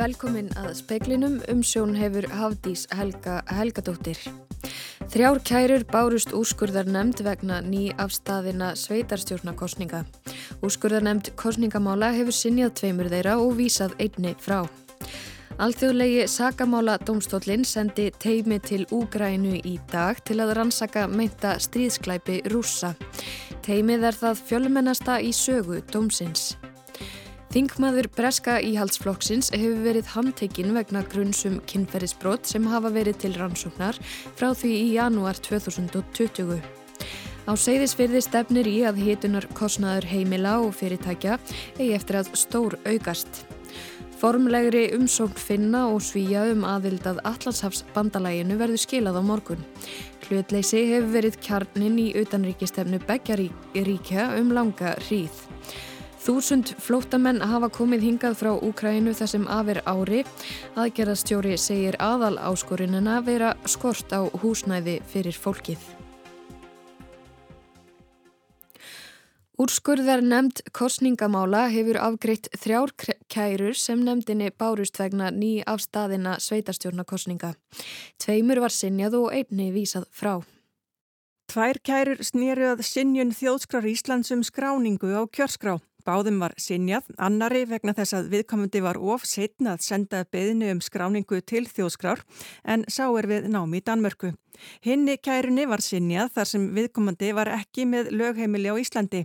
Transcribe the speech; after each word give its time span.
velkomin 0.00 0.48
að 0.56 0.70
speiklinum 0.78 1.34
um 1.52 1.58
sjón 1.66 1.90
hefur 1.98 2.24
Hafdís 2.32 2.86
Helga 2.96 3.40
Helgadóttir. 3.52 4.16
Þrjár 5.12 5.40
kærur 5.44 5.84
bárust 5.90 6.32
úrskurðar 6.36 6.88
nefnd 6.88 7.20
vegna 7.26 7.58
ný 7.60 7.90
afstæðina 8.00 8.70
sveitarstjórnakostninga. 8.80 10.04
Úrskurðar 10.64 11.04
nefnd 11.04 11.32
kostningamála 11.40 12.14
hefur 12.16 12.36
sinjað 12.36 12.72
tveimur 12.80 13.10
þeirra 13.12 13.36
og 13.42 13.58
vísað 13.58 13.98
einni 14.00 14.32
frá. 14.40 14.62
Alþjóðlegi 15.60 16.24
sakamála 16.32 16.96
domstólinn 17.04 17.66
sendi 17.68 18.08
teimi 18.22 18.56
til 18.64 18.86
Úgrænu 18.96 19.58
í 19.60 19.76
dag 19.92 20.22
til 20.24 20.38
að 20.40 20.54
rannsaka 20.62 21.04
meinta 21.12 21.58
stríðsklæpi 21.60 22.40
rúsa. 22.54 22.94
Teimið 23.66 24.08
er 24.08 24.20
það 24.24 24.42
fjölmennasta 24.48 25.20
í 25.20 25.34
sögu 25.36 25.82
domsins. 25.92 26.54
Þingmaður 27.50 28.06
Breska 28.14 28.60
íhaldsflokksins 28.62 29.48
hefur 29.50 29.80
verið 29.82 30.12
handtekinn 30.12 30.70
vegna 30.76 31.00
grunnsum 31.02 31.56
kynferðisbrot 31.66 32.46
sem 32.46 32.68
hafa 32.70 32.92
verið 32.94 33.18
til 33.24 33.30
rannsóknar 33.34 33.98
frá 34.38 34.52
því 34.54 34.70
í 34.70 34.92
janúar 34.92 35.40
2020. 35.42 36.60
Á 37.50 37.52
segðisfyrði 37.58 38.22
stefnir 38.22 38.70
í 38.70 38.76
að 38.86 39.02
hitunar 39.02 39.48
kostnaður 39.58 40.06
heimila 40.12 40.60
og 40.62 40.76
fyrirtækja 40.78 41.40
eigi 41.80 41.90
eftir 41.98 42.20
að 42.20 42.30
stór 42.38 42.78
aukast. 42.86 43.42
Formlegri 44.22 44.86
umsókn 44.94 45.42
finna 45.42 45.88
og 45.90 46.04
svíja 46.06 46.46
um 46.52 46.62
aðvild 46.62 47.02
að 47.10 47.22
Allandshafs 47.26 47.82
bandalæginu 47.96 48.62
verður 48.62 48.84
skilað 48.86 49.18
á 49.18 49.22
morgun. 49.26 49.70
Hlutleysi 50.28 50.86
hefur 50.92 51.16
verið 51.18 51.42
kjarnin 51.42 51.98
í 51.98 52.12
utanríkistefnu 52.22 53.02
Begjaríkja 53.10 54.36
um 54.38 54.54
langa 54.54 54.94
hríð. 55.08 55.49
Þúsund 56.20 56.74
flótamenn 56.76 57.40
hafa 57.40 57.70
komið 57.72 58.02
hingað 58.04 58.34
frá 58.36 58.50
Úkrænu 58.52 59.14
þessum 59.16 59.46
afir 59.48 59.80
ári. 59.88 60.20
Aðgerðastjóri 60.76 61.54
segir 61.56 61.96
aðal 61.96 62.36
áskorunina 62.36 63.22
vera 63.24 63.54
skort 63.64 64.12
á 64.12 64.28
húsnæði 64.42 64.98
fyrir 65.08 65.38
fólkið. 65.40 65.80
Úrskurðar 69.60 70.22
nefnd 70.24 70.62
kostningamála 70.76 71.66
hefur 71.72 71.98
afgreitt 72.00 72.46
þrjár 72.52 72.94
kærur 73.28 73.76
sem 73.76 74.00
nefndinni 74.04 74.52
bárust 74.52 74.96
vegna 75.00 75.28
ný 75.32 75.58
afstæðina 75.68 76.38
sveitarstjórnakostninga. 76.40 77.54
Tveimur 78.20 78.60
var 78.64 78.72
sinjað 78.72 79.18
og 79.20 79.34
einni 79.36 79.68
vísað 79.72 80.08
frá. 80.12 80.38
Tvær 81.52 81.80
kærur 81.84 82.24
snýru 82.24 82.72
að 82.72 82.84
sinjun 82.88 83.36
þjóðskrar 83.36 83.88
Íslands 83.90 84.32
um 84.32 84.44
skráningu 84.44 85.12
á 85.12 85.24
kjörskrá. 85.28 85.80
Báðum 86.06 86.40
var 86.42 86.54
sinjað, 86.60 87.08
annari 87.18 87.64
vegna 87.68 87.94
þess 87.96 88.16
að 88.18 88.30
viðkomandi 88.34 88.82
var 88.84 88.98
of 89.00 89.24
setna 89.28 89.74
að 89.76 89.86
senda 89.86 90.24
beðinu 90.32 90.70
um 90.74 90.84
skráningu 90.84 91.40
til 91.42 91.66
þjóðskrár 91.68 92.24
en 92.64 92.86
sá 92.88 93.06
er 93.08 93.28
við 93.30 93.50
námi 93.52 93.80
í 93.80 93.84
Danmörku. 93.86 94.34
Hinni 94.84 95.16
kærunni 95.22 95.66
var 95.68 95.82
sinjað 95.84 96.32
þar 96.36 96.48
sem 96.50 96.66
viðkomandi 96.76 97.32
var 97.36 97.50
ekki 97.54 97.86
með 97.88 98.10
lögheimili 98.14 98.72
á 98.72 98.76
Íslandi. 98.80 99.24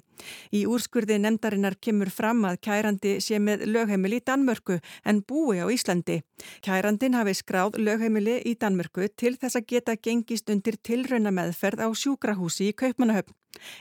Í 0.56 0.66
úrskurði 0.70 1.20
nefndarinnar 1.22 1.78
kemur 1.82 2.12
fram 2.14 2.44
að 2.50 2.60
kærandi 2.68 3.16
sé 3.24 3.40
með 3.40 3.66
lögheimili 3.70 4.22
í 4.22 4.26
Danmörku 4.26 4.80
en 5.06 5.24
búi 5.28 5.62
á 5.62 5.68
Íslandi. 5.72 6.22
Kærandin 6.66 7.18
hafi 7.18 7.36
skráð 7.38 7.80
lögheimili 7.80 8.42
í 8.46 8.56
Danmörku 8.60 9.10
til 9.16 9.36
þess 9.40 9.60
að 9.60 9.68
geta 9.74 9.96
gengist 9.96 10.50
undir 10.50 10.78
tilrauna 10.82 11.34
meðferð 11.36 11.86
á 11.86 11.90
sjúkrahúsi 11.94 12.72
í 12.72 12.78
Kaupmannahöfn. 12.78 13.34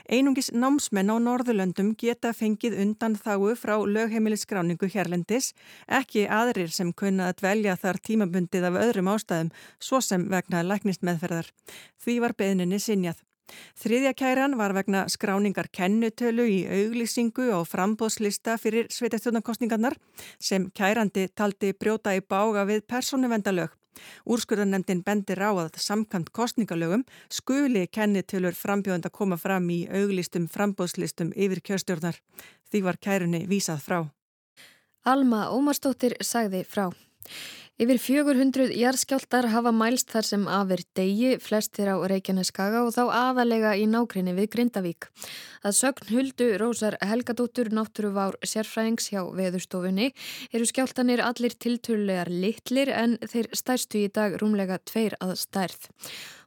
Einungis 0.09 0.51
námsmenn 0.53 1.11
á 1.11 1.17
Norðurlöndum 1.19 1.93
geta 1.99 2.31
fengið 2.33 2.77
undan 2.83 3.17
þáu 3.19 3.55
frá 3.59 3.75
lögheimilisskráningu 3.83 4.89
hérlendis, 4.93 5.51
ekki 5.87 6.27
aðrir 6.31 6.71
sem 6.71 6.93
kunna 6.93 7.31
að 7.31 7.41
dvelja 7.41 7.75
þar 7.81 8.01
tímabundið 8.07 8.69
af 8.69 8.79
öðrum 8.85 9.11
ástæðum, 9.15 9.53
svo 9.79 10.01
sem 10.01 10.27
vegna 10.31 10.63
læknistmeðferðar. 11.45 11.51
Því 12.05 12.19
var 12.21 12.35
beðninni 12.37 12.79
sinjað. 12.79 13.21
Þriðja 13.77 14.13
kæran 14.17 14.57
var 14.57 14.73
vegna 14.73 15.05
skráningar 15.07 15.67
kennutölu 15.71 16.45
í 16.49 16.65
auglýsingu 16.65 17.51
og 17.53 17.67
frambóðslista 17.67 18.57
fyrir 18.57 18.87
sveitastjóðnarkostningarnar 18.89 19.95
sem 20.39 20.71
kærandi 20.71 21.27
taldi 21.35 21.73
brjóta 21.73 22.15
í 22.15 22.21
bága 22.21 22.65
við 22.65 22.85
persónuvendalög. 22.89 23.69
Úrskurðarnemdin 24.25 25.03
bendir 25.05 25.39
á 25.39 25.53
að 25.53 25.77
samkant 25.79 26.33
kostningalögum 26.33 27.05
skuli 27.29 27.87
kennitölur 27.87 28.53
frambjóðand 28.57 29.05
að 29.05 29.15
koma 29.15 29.37
fram 29.37 29.69
í 29.69 29.85
auglistum 29.87 30.49
frambóðslistum 30.51 31.31
yfir 31.35 31.61
kjörstjórnar. 31.61 32.17
Því 32.69 32.81
var 32.81 32.97
kærunni 32.97 33.45
vísað 33.47 33.81
frá. 33.85 33.99
Alma 35.05 35.47
Ómarsdóttir 35.53 36.17
sagði 36.21 36.65
frá. 36.65 36.89
Yfir 37.75 37.97
400 37.99 38.69
jarðskjáltar 38.71 39.49
hafa 39.51 39.73
mælst 39.75 40.13
þar 40.13 40.23
sem 40.23 40.43
afir 40.47 40.79
degi, 40.95 41.33
flestir 41.43 41.89
á 41.91 41.99
Reykjaneskaga 42.07 42.85
og 42.87 42.93
þá 42.95 43.01
aðalega 43.11 43.73
í 43.75 43.83
nákrinni 43.91 44.31
við 44.37 44.47
Grindavík. 44.53 45.09
Að 45.59 45.75
sögn 45.81 46.07
huldu 46.13 46.47
Rósar 46.61 46.95
Helgadóttur 47.03 47.73
náttúruvár 47.75 48.37
sérfræðings 48.47 49.09
hjá 49.11 49.25
veðurstofunni 49.27 50.13
eru 50.55 50.69
skjáltanir 50.71 51.19
allir 51.27 51.57
tiltölulegar 51.59 52.31
litlir 52.31 52.93
en 52.95 53.17
þeir 53.27 53.51
stærstu 53.51 54.05
í 54.05 54.07
dag 54.07 54.39
rúmlega 54.39 54.79
tveir 54.87 55.19
að 55.19 55.35
stærð. 55.43 55.91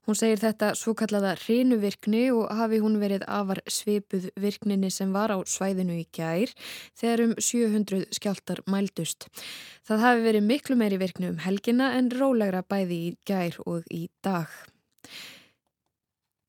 Hún 0.09 0.17
segir 0.17 0.39
þetta 0.41 0.71
svo 0.73 0.95
kallaða 0.97 1.35
hrinuvirkni 1.37 2.31
og 2.33 2.47
hafi 2.57 2.79
hún 2.81 2.95
verið 2.97 3.27
afar 3.29 3.59
svipuð 3.69 4.31
virkninni 4.41 4.89
sem 4.89 5.11
var 5.13 5.35
á 5.37 5.37
svæðinu 5.45 5.99
í 6.01 6.07
gær 6.17 6.55
þegar 6.97 7.23
um 7.27 7.35
700 7.37 8.07
skjáltar 8.17 8.63
mældust. 8.73 9.29
Það 9.85 10.05
hafi 10.07 10.25
verið 10.25 10.47
miklu 10.49 10.79
meiri 10.81 10.97
virkni 11.05 11.29
um 11.29 11.43
helgina 11.45 11.91
en 11.99 12.09
rólegra 12.09 12.65
bæði 12.65 13.03
í 13.11 13.13
gær 13.29 13.61
og 13.69 13.85
í 13.93 14.07
dag. 14.25 14.49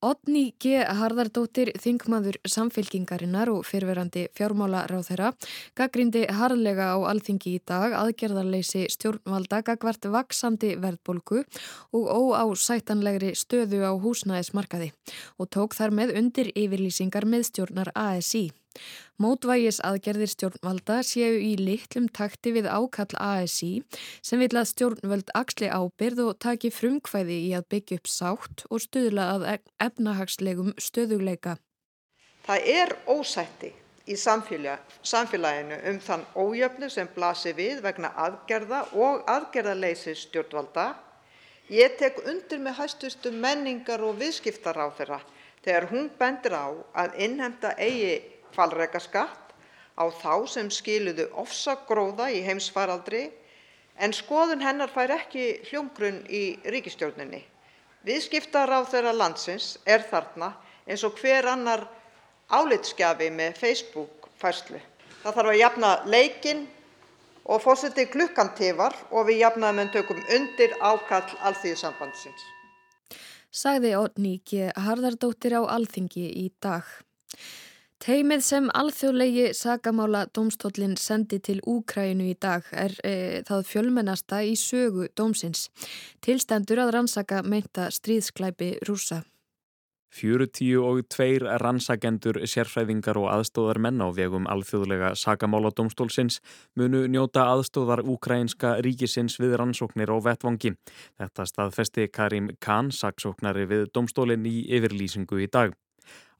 Odni 0.00 0.54
G. 0.56 0.78
Harðardóttir, 0.80 1.74
þingmaður 1.76 2.38
samfélkingarinnar 2.48 3.50
og 3.52 3.66
fyrverandi 3.68 4.22
fjármála 4.32 4.86
ráð 4.88 5.10
þeirra, 5.10 5.32
gaggrindi 5.76 6.22
harðlega 6.38 6.86
á 6.96 6.98
alþingi 7.10 7.52
í 7.58 7.60
dag 7.68 7.92
aðgerðarleysi 7.98 8.86
stjórnvalda 8.94 9.60
gagvart 9.66 10.08
vaksandi 10.08 10.72
verðbolgu 10.80 11.42
og 11.92 12.08
óásætanlegri 12.08 13.34
stöðu 13.36 13.82
á 13.84 13.92
húsnæðismarkaði 14.00 14.88
og 15.36 15.52
tók 15.52 15.76
þar 15.76 15.92
með 16.00 16.16
undir 16.22 16.48
yfirlýsingar 16.56 17.28
með 17.28 17.50
stjórnar 17.50 17.92
ASI. 17.92 18.48
Mótvægis 19.20 19.80
aðgerðir 19.84 20.30
stjórnvalda 20.32 21.00
séu 21.04 21.40
í 21.42 21.50
litlum 21.60 22.06
takti 22.16 22.54
við 22.54 22.70
ákall 22.70 23.12
ASI 23.20 23.82
sem 24.24 24.40
vil 24.40 24.54
að 24.54 24.70
stjórnvöld 24.70 25.32
axli 25.36 25.68
ábyrð 25.68 26.22
og 26.28 26.38
taki 26.40 26.70
frumkvæði 26.72 27.36
í 27.48 27.50
að 27.58 27.66
byggja 27.74 28.00
upp 28.00 28.08
sátt 28.08 28.64
og 28.70 28.80
stuðla 28.86 29.26
að 29.34 29.46
e- 29.56 29.58
efnahagslegum 29.88 30.72
stöðuleika. 30.80 31.58
Það 32.46 32.72
er 32.78 32.96
ósætti 33.10 33.74
í 34.08 34.16
samfélaginu 34.16 35.76
um 35.90 36.00
þann 36.06 36.24
ójöfnu 36.34 36.88
sem 36.90 37.10
blasir 37.14 37.58
við 37.58 37.84
vegna 37.84 38.14
aðgerða 38.16 38.86
og 38.96 39.28
aðgerðarleysi 39.28 40.16
stjórnvalda. 40.24 40.94
Ég 41.70 42.00
tek 42.00 42.24
undir 42.24 42.58
með 42.58 42.80
hæstustu 42.80 43.30
menningar 43.30 44.02
og 44.02 44.16
viðskiptaráþera 44.18 45.20
þegar 45.62 45.86
hún 45.92 46.08
bendir 46.18 46.56
á 46.56 46.72
að 47.04 47.18
innhemta 47.26 47.76
eigi 47.76 48.16
hvalrekaskatt 48.54 49.54
á 50.00 50.04
þá 50.08 50.34
sem 50.48 50.70
skiluðu 50.72 51.28
ofsagróða 51.42 52.30
í 52.32 52.40
heimsfaraldri 52.46 53.28
en 54.00 54.14
skoðun 54.16 54.64
hennar 54.64 54.92
fær 54.92 55.12
ekki 55.14 55.60
hljómgrunn 55.68 56.22
í 56.28 56.44
ríkisstjórninni. 56.72 57.42
Viðskiptaráðherra 58.08 59.12
landsins 59.12 59.74
er 59.84 60.06
þarna 60.08 60.54
eins 60.88 61.04
og 61.04 61.18
hver 61.20 61.50
annar 61.52 61.84
álitsgjafi 62.48 63.28
með 63.34 63.58
Facebook-færslu. 63.60 64.80
Það 65.20 65.36
þarf 65.36 65.50
að 65.52 65.60
jafna 65.60 65.90
leikinn 66.08 66.62
og 67.44 67.60
forseti 67.60 68.06
klukkan 68.08 68.54
tifar 68.56 68.96
og 69.10 69.28
við 69.28 69.42
jafnaðarmenn 69.44 69.92
tökum 69.92 70.22
undir 70.32 70.72
ákall 70.80 71.28
Alþýðusambandsins. 71.50 72.46
Sagði 73.50 73.96
Odni 73.98 74.36
G. 74.46 74.70
Harðardóttir 74.78 75.56
á 75.58 75.62
Alþingi 75.66 76.28
í 76.40 76.48
dag. 76.62 76.86
Teimið 78.00 78.40
sem 78.40 78.68
alþjóðlegi 78.72 79.50
sagamála 79.52 80.22
domstólinn 80.32 80.94
sendi 80.96 81.36
til 81.44 81.58
Úkrænu 81.68 82.30
í 82.30 82.36
dag 82.40 82.64
er 82.72 82.94
e, 83.04 83.10
það 83.44 83.66
fjölmennasta 83.68 84.38
í 84.40 84.54
sögu 84.56 85.10
dómsins. 85.12 85.66
Tilstendur 86.24 86.80
að 86.80 86.94
rannsaka 86.96 87.42
meinta 87.44 87.90
stríðsklæpi 87.92 88.78
rúsa. 88.88 89.20
42 90.16 91.44
rannsagendur, 91.60 92.40
sérfræðingar 92.48 93.20
og 93.20 93.28
aðstóðar 93.34 93.82
menn 93.84 94.00
á 94.00 94.08
vegum 94.16 94.48
alþjóðlega 94.48 95.12
sagamála 95.20 95.74
domstólsins 95.76 96.40
munu 96.80 97.04
njóta 97.04 97.44
aðstóðar 97.52 98.00
úkrænska 98.00 98.78
ríkisins 98.80 99.36
við 99.44 99.58
rannsóknir 99.60 100.10
og 100.16 100.24
vettvangi. 100.24 100.72
Þetta 101.20 101.48
staðfesti 101.52 102.08
Karim 102.08 102.48
Khan, 102.64 102.90
saksóknari 102.90 103.68
við 103.68 103.86
domstólinn 103.92 104.48
í 104.48 104.64
yfirlýsingu 104.72 105.44
í 105.44 105.52
dag. 105.52 105.76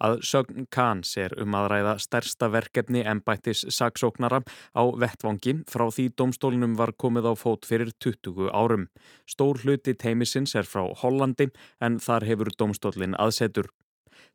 Að 0.01 0.23
sögn 0.25 0.65
Kahns 0.73 1.13
er 1.21 1.35
um 1.43 1.55
að 1.59 1.67
ræða 1.75 1.95
stærsta 2.01 2.49
verkefni 2.49 3.03
ennbættis 3.05 3.67
saksóknara 3.69 4.41
á 4.73 4.83
vettvangi 5.03 5.59
frá 5.69 5.85
því 5.93 6.07
domstólunum 6.17 6.79
var 6.79 6.95
komið 6.97 7.29
á 7.29 7.35
fót 7.37 7.69
fyrir 7.69 7.93
20 8.01 8.49
árum. 8.49 8.89
Stór 9.29 9.61
hluti 9.61 9.93
teimisins 9.93 10.57
er 10.57 10.65
frá 10.65 10.87
Hollandi 11.03 11.51
en 11.85 12.01
þar 12.01 12.25
hefur 12.31 12.55
domstólinn 12.57 13.19
aðsetur. 13.21 13.69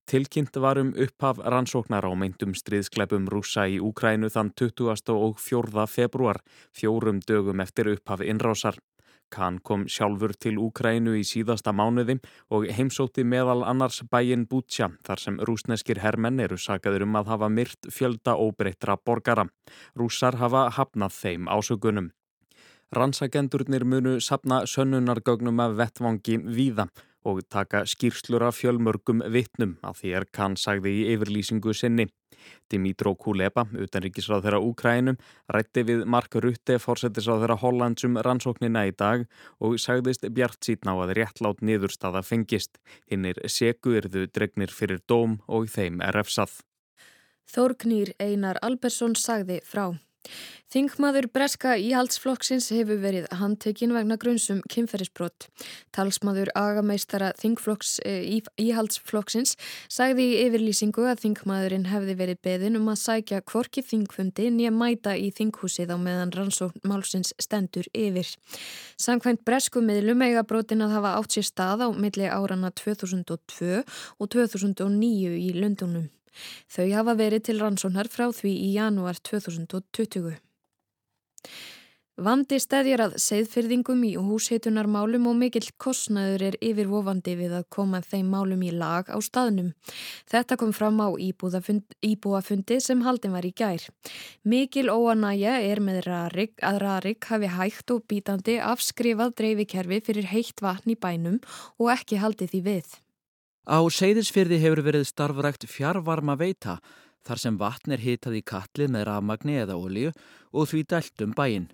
Tilkynnt 0.05 0.57
var 0.61 0.77
um 0.77 0.91
upphaf 1.01 1.39
rannsóknar 1.41 2.05
á 2.05 2.13
meintum 2.13 2.53
stríðskleipum 2.53 3.25
rúsa 3.33 3.65
í 3.65 3.79
Úkrænu 3.81 4.29
þann 4.29 4.51
20. 4.53 4.93
og 5.17 5.39
4. 5.41 5.87
februar, 5.89 6.43
fjórum 6.77 7.23
dögum 7.25 7.63
eftir 7.65 7.89
upphaf 7.95 8.21
innrásar. 8.21 8.77
Kahn 9.35 9.59
kom 9.59 9.83
sjálfur 9.91 10.31
til 10.39 10.59
Úkrænu 10.63 11.17
í 11.19 11.23
síðasta 11.27 11.73
mánuði 11.75 12.17
og 12.55 12.67
heimsótti 12.71 13.25
meðal 13.27 13.65
annars 13.67 13.99
bæin 14.11 14.45
Bútsja 14.47 14.93
þar 15.03 15.23
sem 15.23 15.39
rúsneskir 15.49 15.99
hermenn 16.03 16.39
eru 16.39 16.55
sagaður 16.55 17.03
um 17.07 17.17
að 17.19 17.33
hafa 17.33 17.49
myrt 17.51 17.89
fjölda 17.91 18.37
óbreyttra 18.39 18.95
borgara. 18.95 19.47
Rúsar 19.99 20.39
hafa 20.39 20.69
hafnað 20.77 21.17
þeim 21.19 21.49
ásökunum. 21.51 22.13
Rannsakendurnir 22.95 23.83
munu 23.83 24.19
sapna 24.21 24.61
sönnunargögnum 24.69 25.59
af 25.59 25.75
vettvangi 25.81 26.37
víða 26.45 26.87
og 27.25 27.41
taka 27.49 27.83
skýrslur 27.89 28.45
af 28.45 28.59
fjölmörgum 28.59 29.23
vittnum 29.33 29.75
að 29.85 30.01
því 30.01 30.13
er 30.19 30.27
kann 30.37 30.55
sagði 30.59 30.93
í 31.01 31.07
yfirlýsingu 31.15 31.73
sinni. 31.73 32.07
Dimitró 32.69 33.15
Kuleba, 33.17 33.65
utanríkisráð 33.73 34.45
þeirra 34.45 34.61
Úkrænum, 34.61 35.17
rætti 35.49 35.83
við 35.87 36.03
Mark 36.05 36.37
Rutte, 36.43 36.77
fórsetisráð 36.81 37.43
þeirra 37.43 37.57
Hollandsum 37.63 38.19
rannsóknina 38.27 38.85
í 38.89 38.93
dag 38.93 39.25
og 39.59 39.79
sagðist 39.81 40.27
bjart 40.35 40.61
síðan 40.61 40.93
á 40.93 40.95
að 41.05 41.15
réttlátt 41.19 41.65
niðurstaða 41.65 42.21
fengist. 42.25 42.77
Hinnir 43.09 43.41
seku 43.49 43.97
erðu 43.97 44.27
dregnir 44.29 44.73
fyrir 44.73 45.01
dóm 45.09 45.39
og 45.47 45.69
þeim 45.73 46.01
er 46.05 46.21
efsað. 46.21 46.61
Þórknýr 47.49 48.15
Einar 48.19 48.61
Albersson 48.65 49.17
sagði 49.17 49.61
frá. 49.65 49.93
Þingmaður 50.75 51.29
Breska 51.31 51.75
Íhaldsflokksins 51.79 52.65
hefur 52.73 52.97
verið 52.99 53.27
handtekinn 53.39 53.93
vegna 53.95 54.17
grunnsum 54.19 54.57
kynferðisbrott. 54.73 55.45
Talsmaður 55.95 56.49
agameistara 56.57 57.29
Þingflokks 57.39 57.93
e, 58.03 58.41
Íhaldsflokksins 58.59 59.53
sagði 59.87 60.25
í 60.33 60.41
yfirlýsingu 60.47 61.05
að 61.07 61.21
Þingmaðurinn 61.21 61.87
hefði 61.93 62.17
verið 62.19 62.41
beðin 62.43 62.79
um 62.81 62.89
að 62.91 62.99
sækja 63.05 63.39
kvorki 63.47 63.85
Þingfundi 63.85 64.49
nýja 64.57 64.73
mæta 64.75 65.15
í 65.15 65.29
Þinghúsið 65.37 65.95
á 65.95 65.97
meðan 66.01 66.35
rannsóknmálsins 66.35 67.31
stendur 67.39 67.87
yfir. 67.95 68.33
Samkvæmt 68.99 69.45
Bresku 69.47 69.85
miðlum 69.85 70.25
eiga 70.27 70.43
brotin 70.43 70.83
að 70.83 70.97
hafa 70.97 71.15
átt 71.21 71.37
sér 71.37 71.47
stað 71.53 71.87
á 71.87 71.89
milli 71.95 72.27
árana 72.27 72.73
2002 72.75 73.85
og 74.19 74.33
2009 74.33 75.39
í 75.39 75.55
Lundunum. 75.55 76.09
Þau 76.71 76.89
hafa 76.93 77.17
verið 77.19 77.47
til 77.49 77.59
rannsóknar 77.61 78.11
frá 78.11 78.29
því 78.33 78.53
í 78.67 78.73
janúar 78.75 79.21
2020. 79.21 80.35
Vandi 82.15 82.61
stæðjar 82.63 83.01
að 83.03 83.15
segðfyrðingum 83.19 84.03
í 84.07 84.13
húsheitunarmálum 84.15 85.25
og 85.27 85.33
mikill 85.35 85.67
kostnaður 85.83 86.45
er 86.47 86.55
yfirvofandi 86.63 87.33
við 87.35 87.57
að 87.57 87.65
koma 87.75 87.99
þeim 87.99 88.29
málum 88.31 88.63
í 88.63 88.71
lag 88.71 89.11
á 89.11 89.19
staðnum. 89.19 89.73
Þetta 90.31 90.55
kom 90.61 90.71
fram 90.71 91.03
á 91.03 91.11
íbúafundi 91.11 92.79
sem 92.79 93.03
haldin 93.03 93.35
var 93.35 93.43
í 93.43 93.51
gær. 93.51 93.83
Mikil 94.47 94.87
óanæja 94.95 95.59
er 95.59 95.83
með 95.83 96.05
Rarik 96.07 96.55
að 96.63 96.79
Rarik 96.87 97.27
hafi 97.27 97.51
hægt 97.51 97.91
og 97.91 98.05
bítandi 98.07 98.61
afskrifað 98.63 99.35
dreifikerfi 99.35 100.05
fyrir 100.07 100.31
heitt 100.31 100.63
vatn 100.63 100.95
í 100.95 100.95
bænum 100.95 101.41
og 101.75 101.97
ekki 101.99 102.23
haldið 102.23 102.55
því 102.55 102.69
við. 102.71 102.95
Á 103.65 103.81
Seyðisfyrði 103.89 104.59
hefur 104.61 104.83
verið 104.85 105.07
starfrækt 105.09 105.63
fjarvarma 105.65 106.35
veita 106.37 106.75
þar 107.25 107.39
sem 107.41 107.55
vatn 107.57 107.95
er 107.95 108.03
hitað 108.03 108.37
í 108.37 108.41
katlið 108.45 108.91
með 108.93 109.07
rafmagni 109.09 109.55
eða 109.57 109.77
ólíu 109.81 110.11
og 110.53 110.69
því 110.69 110.81
dælt 110.85 111.23
um 111.25 111.33
bæin. 111.33 111.65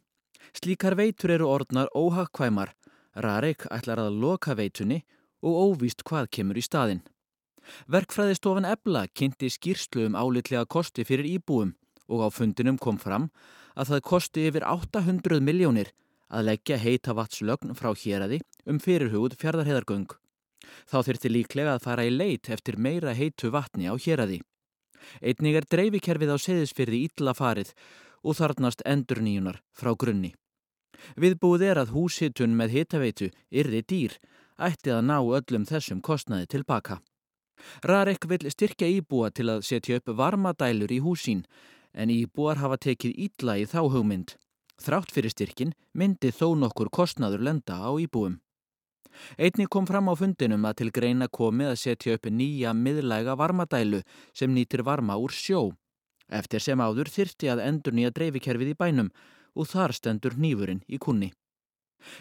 Slíkar 0.56 0.96
veitur 0.96 1.34
eru 1.36 1.50
orðnar 1.52 1.92
óhagkvæmar, 1.92 2.72
Rarik 3.20 3.68
ætlar 3.68 4.00
að 4.00 4.22
loka 4.24 4.56
veitunni 4.56 5.02
og 5.44 5.76
óvíst 5.76 6.06
hvað 6.08 6.32
kemur 6.32 6.56
í 6.56 6.64
staðin. 6.64 7.04
Verkfræðistofan 7.92 8.70
Ebla 8.72 9.04
kynnti 9.12 9.52
skýrslu 9.52 10.08
um 10.08 10.16
álitlega 10.16 10.64
kosti 10.64 11.04
fyrir 11.04 11.28
íbúum 11.28 11.76
og 12.08 12.24
á 12.24 12.28
fundinum 12.32 12.80
kom 12.80 12.96
fram 12.96 13.28
að 13.76 13.92
það 13.92 14.08
kosti 14.08 14.48
yfir 14.48 14.64
800 14.64 15.44
miljónir 15.44 15.92
að 16.32 16.48
leggja 16.54 16.80
heita 16.80 17.12
vatslögn 17.20 17.76
frá 17.76 17.92
héræði 17.92 18.40
um 18.64 18.80
fyrirhugud 18.80 19.36
fjardarheðargöng. 19.36 20.21
Þá 20.90 20.98
þurfti 21.08 21.32
líklega 21.32 21.76
að 21.76 21.86
fara 21.88 22.06
í 22.08 22.14
leit 22.14 22.50
eftir 22.50 22.78
meira 22.78 23.14
heitu 23.18 23.52
vatni 23.52 23.90
á 23.90 23.96
héræði. 23.96 24.42
Einnig 25.22 25.58
er 25.58 25.68
dreifikerfið 25.70 26.34
á 26.34 26.38
seðisfyrði 26.38 27.04
ítla 27.08 27.34
farið 27.34 27.74
og 28.22 28.38
þarnast 28.38 28.84
endurníunar 28.86 29.62
frá 29.74 29.94
grunni. 29.98 30.36
Viðbúið 31.18 31.64
er 31.72 31.82
að 31.82 31.94
húshitun 31.96 32.54
með 32.58 32.76
hitaveitu 32.78 33.32
yrði 33.50 33.82
dýr, 33.90 34.18
ætti 34.62 34.94
að 34.94 35.08
ná 35.10 35.18
öllum 35.18 35.66
þessum 35.66 36.02
kostnaði 36.06 36.52
tilbaka. 36.54 37.00
Rarek 37.86 38.26
vil 38.30 38.50
styrkja 38.54 38.90
íbúa 38.90 39.32
til 39.34 39.50
að 39.54 39.66
setja 39.66 39.98
upp 40.00 40.14
varmadælur 40.18 40.94
í 40.94 41.02
húsín, 41.02 41.44
en 41.94 42.14
íbúar 42.14 42.62
hafa 42.62 42.78
tekið 42.78 43.18
ítla 43.26 43.58
í 43.62 43.66
þá 43.70 43.82
hugmynd. 43.94 44.36
Þrátt 44.82 45.12
fyrir 45.14 45.34
styrkin 45.34 45.76
myndi 45.94 46.32
þó 46.34 46.54
nokkur 46.58 46.90
kostnaður 46.90 47.44
lenda 47.46 47.78
á 47.86 47.92
íbúum. 48.02 48.40
Einni 49.38 49.68
kom 49.70 49.88
fram 49.88 50.10
á 50.12 50.14
fundinum 50.16 50.66
að 50.70 50.78
til 50.82 50.92
greina 50.96 51.28
komi 51.28 51.68
að 51.68 51.80
setja 51.84 52.16
upp 52.18 52.30
nýja 52.32 52.74
miðlæga 52.74 53.36
varmadælu 53.40 54.02
sem 54.34 54.54
nýtir 54.54 54.84
varma 54.88 55.18
úr 55.20 55.34
sjó. 55.36 55.72
Eftir 56.32 56.64
sem 56.64 56.80
áður 56.80 57.12
þyrti 57.12 57.52
að 57.52 57.64
endur 57.68 57.96
nýja 57.96 58.14
dreifikerfið 58.16 58.74
í 58.74 58.80
bænum 58.80 59.12
og 59.56 59.68
þar 59.68 59.94
stendur 59.96 60.38
nýfurinn 60.40 60.84
í 60.88 60.98
kunni. 60.98 61.32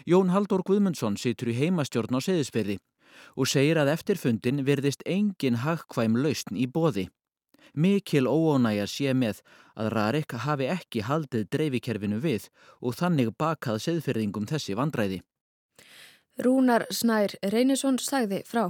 Jón 0.05 0.29
Haldur 0.29 0.63
Guðmundsson 0.67 1.17
situr 1.17 1.49
í 1.51 1.57
heimastjórn 1.57 2.17
á 2.17 2.19
seðisferði 2.21 2.77
og 3.35 3.49
segir 3.49 3.79
að 3.81 3.91
eftir 3.95 4.19
fundin 4.19 4.61
verðist 4.67 5.03
engin 5.05 5.61
hagkvæm 5.63 6.17
lausn 6.19 6.59
í 6.59 6.67
bóði. 6.67 7.07
Mikil 7.73 8.27
óónægja 8.27 8.87
sé 8.89 9.13
með 9.15 9.41
að 9.79 9.91
Rarik 9.95 10.35
hafi 10.45 10.67
ekki 10.67 11.03
haldið 11.07 11.47
dreifikerfinu 11.55 12.19
við 12.19 12.49
og 12.81 12.97
þannig 12.99 13.31
bakað 13.39 13.79
seðferðingum 13.85 14.47
þessi 14.49 14.75
vandræði. 14.75 15.21
Rúnar 16.39 16.85
Snær 16.93 17.35
Reynisson 17.51 17.99
sagði 17.99 18.41
frá. 18.47 18.69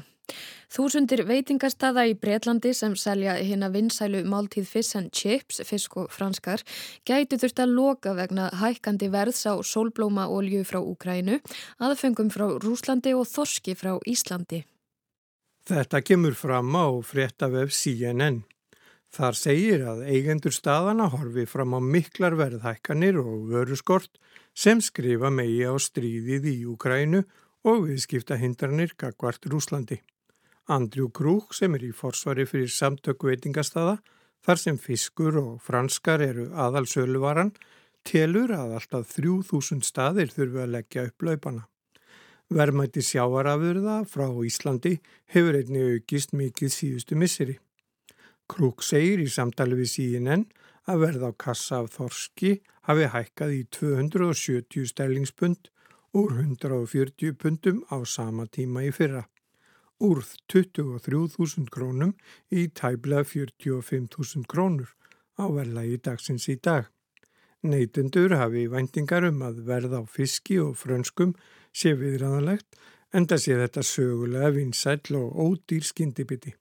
Þúsundir 0.71 1.25
veitingastada 1.27 2.05
í 2.07 2.13
Breitlandi 2.15 2.71
sem 2.73 2.93
selja 2.95 3.35
hérna 3.37 3.67
vinsælu 3.73 4.21
máltíð 4.23 4.67
fish 4.69 4.95
and 4.97 5.11
chips, 5.11 5.59
fisk 5.67 5.97
og 5.99 6.11
franskar, 6.15 6.63
gæti 7.05 7.37
þurft 7.41 7.59
að 7.59 7.73
loka 7.75 8.13
vegna 8.15 8.47
hækkandi 8.61 9.11
verðs 9.11 9.43
á 9.51 9.59
sólblómaolju 9.59 10.63
frá 10.67 10.79
Úkrænu, 10.79 11.41
aðfengum 11.83 12.31
frá 12.31 12.47
Rúslandi 12.63 13.13
og 13.17 13.27
Þorski 13.27 13.75
frá 13.75 13.97
Íslandi. 14.07 14.63
Þetta 15.67 16.01
kemur 16.01 16.33
fram 16.39 16.71
á 16.73 16.87
fréttavef 17.05 17.75
CNN. 17.75 18.41
Þar 19.11 19.35
segir 19.35 19.81
að 19.91 20.05
eigendur 20.07 20.55
staðana 20.55 21.09
horfi 21.11 21.43
fram 21.43 21.75
á 21.75 21.79
miklar 21.83 22.37
verðhækkanir 22.39 23.19
og 23.19 23.51
vöruskort 23.51 24.15
sem 24.55 24.79
skrifa 24.79 25.29
megi 25.29 25.67
á 25.67 25.75
stríðið 25.75 26.47
í 26.47 26.57
Úkrænu 26.71 27.25
og 27.67 27.85
viðskipta 27.87 28.37
hindranir 28.41 28.95
gagvart 28.97 29.45
Rúslandi. 29.49 29.99
Andrew 30.71 31.09
Krúk 31.09 31.53
sem 31.57 31.75
er 31.75 31.85
í 31.89 31.91
forsvari 31.95 32.45
fyrir 32.49 32.71
samtöku 32.71 33.29
veitingastada 33.29 33.97
þar 34.45 34.61
sem 34.61 34.77
fiskur 34.81 35.37
og 35.41 35.51
franskar 35.65 36.23
eru 36.25 36.47
aðalsöluvaran 36.53 37.51
telur 38.07 38.53
að 38.55 38.77
alltaf 38.79 39.11
3000 39.17 39.83
staðir 39.85 40.31
þurfu 40.33 40.63
að 40.63 40.73
leggja 40.77 41.05
upp 41.09 41.27
laupana. 41.27 41.67
Vermætti 42.51 43.03
sjáarafurða 43.05 44.01
frá 44.11 44.25
Íslandi 44.43 44.97
hefur 45.31 45.57
einni 45.59 45.83
aukist 45.93 46.33
mikið 46.35 46.73
síðustu 46.73 47.15
misseri. 47.15 47.59
Krúk 48.51 48.83
segir 48.83 49.21
í 49.23 49.29
samtali 49.31 49.77
við 49.79 49.93
CNN 49.93 50.47
að 50.91 51.05
verða 51.05 51.29
á 51.31 51.33
kassa 51.39 51.79
af 51.79 51.93
Þorski 51.93 52.57
hafi 52.89 53.07
hækkað 53.13 53.53
í 53.55 53.61
270 53.77 54.89
stælingspund 54.91 55.69
úr 56.13 56.31
140 56.35 57.33
pundum 57.39 57.83
á 57.87 58.03
sama 58.05 58.45
tíma 58.45 58.83
í 58.83 58.91
fyrra, 58.91 59.25
úr 60.01 60.23
23.000 60.51 61.69
krónum 61.71 62.15
í 62.51 62.67
tæbla 62.75 63.23
45.000 63.23 64.47
krónur 64.51 64.89
á 65.39 65.45
verðlagi 65.47 66.01
dagsins 66.03 66.49
í 66.51 66.57
dag. 66.59 66.89
Neytendur 67.61 68.33
hafi 68.35 68.65
væntingar 68.67 69.27
um 69.29 69.43
að 69.45 69.61
verða 69.67 70.01
á 70.01 70.03
fiski 70.09 70.57
og 70.59 70.73
frönskum 70.81 71.35
sé 71.71 71.93
viðræðanlegt 71.93 72.79
en 73.13 73.27
það 73.29 73.43
sé 73.43 73.57
þetta 73.59 73.83
sögulega 73.85 74.51
vinsæll 74.55 75.19
og 75.19 75.37
ódýr 75.45 75.85
skyndibiti. 75.85 76.55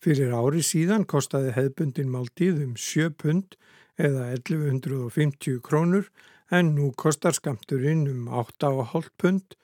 Fyrir 0.00 0.32
ári 0.36 0.62
síðan 0.62 1.06
kostaði 1.08 1.54
hefbundin 1.56 2.12
máltíð 2.12 2.62
um 2.62 2.76
7 2.78 3.16
pund 3.18 3.56
eða 3.96 4.30
1150 4.36 5.60
krónur 5.64 6.10
en 6.50 6.74
nú 6.74 6.92
kostar 6.96 7.34
skamturinn 7.34 8.06
um 8.10 8.28
8,5 8.28 9.10
pund 9.18 9.56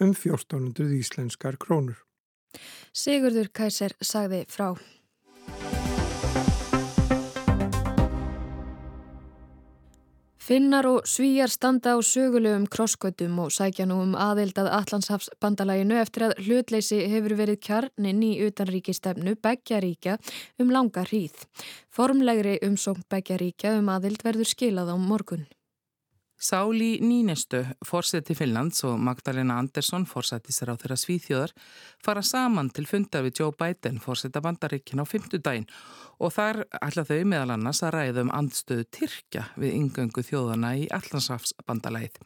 um 0.00 0.14
1400 0.14 0.92
íslenskar 1.00 1.58
krónur. 1.58 1.98
Sigurdur 2.92 3.50
Kæser 3.52 3.94
sagði 4.00 4.44
frá. 4.48 4.72
Finnar 10.48 10.86
og 10.88 11.04
svíjar 11.04 11.50
standa 11.52 11.92
á 11.92 12.00
sögulegum 12.00 12.64
krosskautum 12.72 13.34
og 13.42 13.50
sækja 13.52 13.84
nú 13.84 13.98
um 14.00 14.14
aðild 14.16 14.56
að 14.56 14.70
Allandshafsbandalaginu 14.78 15.98
eftir 16.00 16.24
að 16.24 16.38
hlutleysi 16.46 17.02
hefur 17.12 17.34
verið 17.36 17.60
kjarnin 17.66 18.22
í 18.24 18.30
utanríkistefnu 18.46 19.36
Beggjaríkja 19.44 20.16
um 20.64 20.72
langa 20.72 21.04
hríð. 21.04 21.44
Formlegri 21.92 22.56
umsókn 22.64 23.04
Beggjaríkja 23.12 23.76
um 23.82 23.92
aðild 23.92 24.24
verður 24.24 24.48
skilað 24.48 24.88
á 24.88 24.96
morgun. 24.96 25.44
Sáli 26.40 27.00
Nínestu, 27.02 27.64
fórseti 27.82 28.34
Finnlands 28.38 28.84
og 28.86 29.00
Magdalena 29.02 29.56
Andersson, 29.58 30.04
fórseti 30.06 30.52
sér 30.54 30.70
á 30.70 30.78
þeirra 30.78 30.94
svíþjóðar, 30.94 31.54
fara 31.98 32.22
saman 32.22 32.70
til 32.70 32.84
funda 32.86 33.24
við 33.26 33.40
Joe 33.40 33.56
Biden, 33.58 33.98
fórseta 33.98 34.38
bandaríkin 34.44 35.02
á 35.02 35.04
fymtudaginn 35.10 35.66
og 36.22 36.30
þar 36.36 36.60
ætla 36.78 37.02
þau 37.10 37.24
meðal 37.26 37.56
annars 37.56 37.82
að 37.82 37.94
ræða 37.96 38.22
um 38.22 38.30
andstöðu 38.38 38.86
Tyrkja 38.86 39.48
við 39.58 39.74
yngöngu 39.80 40.22
þjóðana 40.30 40.76
í 40.78 40.86
Allandsrafsbandalæð. 40.94 42.22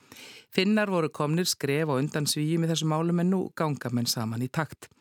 Finnar 0.52 0.92
voru 0.92 1.09
komnir 1.09 1.49
skref 1.49 1.88
og 1.88 2.04
undan 2.04 2.28
svíjum 2.28 2.66
í 2.66 2.69
þessu 2.69 2.92
málum 2.92 3.25
en 3.25 3.33
nú 3.33 3.47
ganga 3.57 3.97
menn 3.97 4.12
saman 4.12 4.45
í 4.45 4.52
takt. 4.52 4.92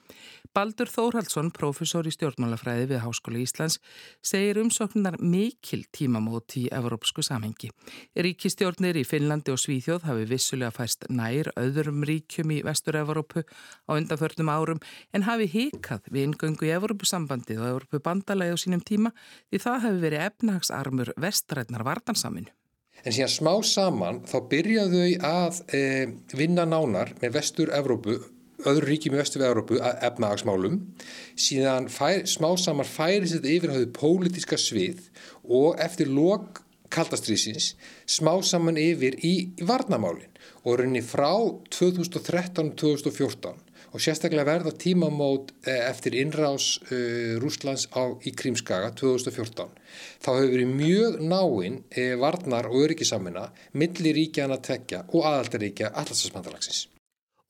Baldur 0.56 0.90
Þórhaldsson, 0.92 1.52
profesor 1.56 2.08
í 2.08 2.12
stjórnmálafræði 2.12 2.90
við 2.90 3.02
Háskóla 3.06 3.40
Íslands, 3.40 3.78
segir 4.20 4.60
umsóknar 4.62 5.16
mikil 5.24 5.86
tímamót 5.96 6.58
í 6.60 6.66
evrópsku 6.74 7.24
samhengi. 7.24 7.72
Ríkistjórnir 8.20 9.00
í 9.00 9.06
Finnlandi 9.08 9.54
og 9.54 9.62
Svíþjóð 9.64 10.08
hafi 10.10 10.28
vissulega 10.30 10.74
fæst 10.76 11.08
nær 11.10 11.52
öðrum 11.56 12.04
ríkjum 12.08 12.52
í 12.52 12.62
Vestur-Evrópu 12.68 13.46
á 13.88 13.92
undanförnum 13.96 14.52
árum 14.52 14.82
en 15.16 15.28
hafi 15.28 15.48
hikað 15.52 16.10
við 16.12 16.30
ingöngu 16.30 16.68
í 16.68 16.74
Evrópusambandið 16.76 17.62
og 17.64 17.70
Evrópubandalagi 17.76 18.56
á 18.56 18.58
sínum 18.60 18.84
tíma 18.84 19.14
því 19.52 19.64
það 19.64 19.86
hafi 19.86 20.02
verið 20.06 20.26
efnahagsarmur 20.28 21.14
vestrætnar 21.22 21.88
vartansaminu. 21.88 22.52
En 23.02 23.16
síðan 23.16 23.32
smá 23.34 23.54
saman 23.66 24.20
þá 24.30 24.38
byrjaðu 24.52 25.02
þau 25.02 25.30
að 25.32 25.62
e, 25.74 25.82
vinna 26.38 26.68
nánar 26.70 27.16
með 27.22 27.40
Vestur-Evrópu 27.40 28.20
öðru 28.70 28.90
ríkjum 28.90 29.16
í 29.16 29.22
vestu 29.22 29.42
við 29.42 29.50
Európu 29.50 29.80
að 29.82 30.04
efnahagsmálum. 30.10 30.80
Síðan 31.40 31.88
fær, 31.94 32.26
smá 32.30 32.50
samar 32.60 32.90
færis 32.90 33.36
þetta 33.36 33.56
yfirhauðu 33.56 33.90
pólitiska 33.96 34.60
svið 34.60 35.08
og 35.48 35.80
eftir 35.82 36.12
lok 36.12 36.62
kaldastrýsins 36.92 37.74
smá 38.10 38.34
saman 38.44 38.78
yfir 38.80 39.16
í, 39.24 39.52
varnamálin 39.68 40.32
og 40.66 40.80
rauninni 40.80 41.04
frá 41.06 41.32
2013-2014 41.74 43.56
og 43.92 44.00
sérstaklega 44.00 44.48
verða 44.48 44.72
tímamót 44.80 45.52
eh, 45.68 45.82
eftir 45.90 46.16
innrás 46.22 46.78
uh, 46.86 47.36
Rúslands 47.44 47.90
á, 47.92 48.08
í 48.24 48.32
Krímskaga 48.32 48.94
2014 48.96 49.68
þá 50.24 50.30
hefur 50.30 50.54
verið 50.54 50.72
mjög 50.78 51.20
náinn 51.34 51.82
eh, 51.90 52.16
varnar 52.20 52.70
og 52.72 52.86
öryggisamina 52.86 53.50
millir 53.76 54.16
ríkjana 54.20 54.62
tekja 54.64 55.04
og 55.12 55.28
aðaldaríkja 55.28 55.92
allarsasmandalagsins 55.92 56.88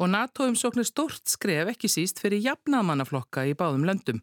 og 0.01 0.09
NATO-umsóknir 0.09 0.87
stort 0.87 1.29
skref 1.29 1.69
ekki 1.75 1.89
síst 1.91 2.21
fyrir 2.21 2.41
jafnamannaflokka 2.41 3.45
í 3.45 3.53
báðum 3.57 3.85
löndum. 3.85 4.21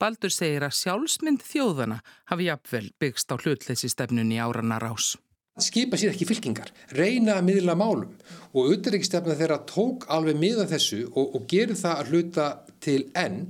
Baldur 0.00 0.32
segir 0.34 0.66
að 0.66 0.76
sjálfsmynd 0.80 1.44
þjóðana 1.46 2.00
hafi 2.32 2.48
jafnvel 2.48 2.88
byggst 2.98 3.30
á 3.30 3.38
hlutleysi 3.38 3.90
stefnun 3.92 4.32
í 4.34 4.40
árana 4.42 4.80
rás. 4.82 5.14
Skipa 5.60 5.98
sér 6.00 6.14
ekki 6.14 6.26
fylkingar, 6.28 6.70
reyna 6.96 7.36
að 7.36 7.46
miðla 7.50 7.74
málum 7.76 8.14
og 8.54 8.62
auðvitaðrikstefna 8.64 9.36
þeirra 9.36 9.58
tók 9.68 10.06
alveg 10.10 10.38
miða 10.40 10.64
þessu 10.70 11.04
og, 11.10 11.34
og 11.36 11.44
gerir 11.50 11.78
það 11.78 11.98
að 11.98 12.10
hluta 12.10 12.46
til 12.80 13.02
enn 13.18 13.42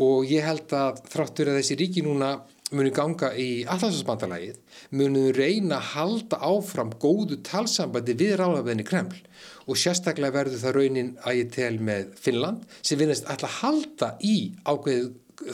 og 0.00 0.30
ég 0.30 0.46
held 0.46 0.72
að 0.72 1.02
þráttur 1.12 1.50
að 1.52 1.60
þessi 1.60 1.76
ríki 1.82 2.04
núna 2.06 2.38
muni 2.76 2.92
ganga 2.94 3.32
í 3.34 3.64
allarsasbandalægið, 3.70 4.58
muni 4.94 5.30
reyna 5.34 5.78
að 5.80 5.88
halda 5.94 6.38
áfram 6.50 6.92
góðu 7.02 7.40
talsambandi 7.46 8.14
við 8.18 8.36
ráðabenni 8.40 8.86
Kreml 8.86 9.18
og 9.66 9.78
sérstaklega 9.78 10.36
verður 10.38 10.62
það 10.62 10.76
raunin 10.76 11.10
að 11.24 11.40
ég 11.40 11.50
tel 11.56 11.74
með 11.82 12.14
Finnland 12.20 12.78
sem 12.80 13.00
vinast 13.00 13.26
alltaf 13.30 13.60
halda 13.64 14.14
í 14.22 14.36
ákveðið 14.64 15.10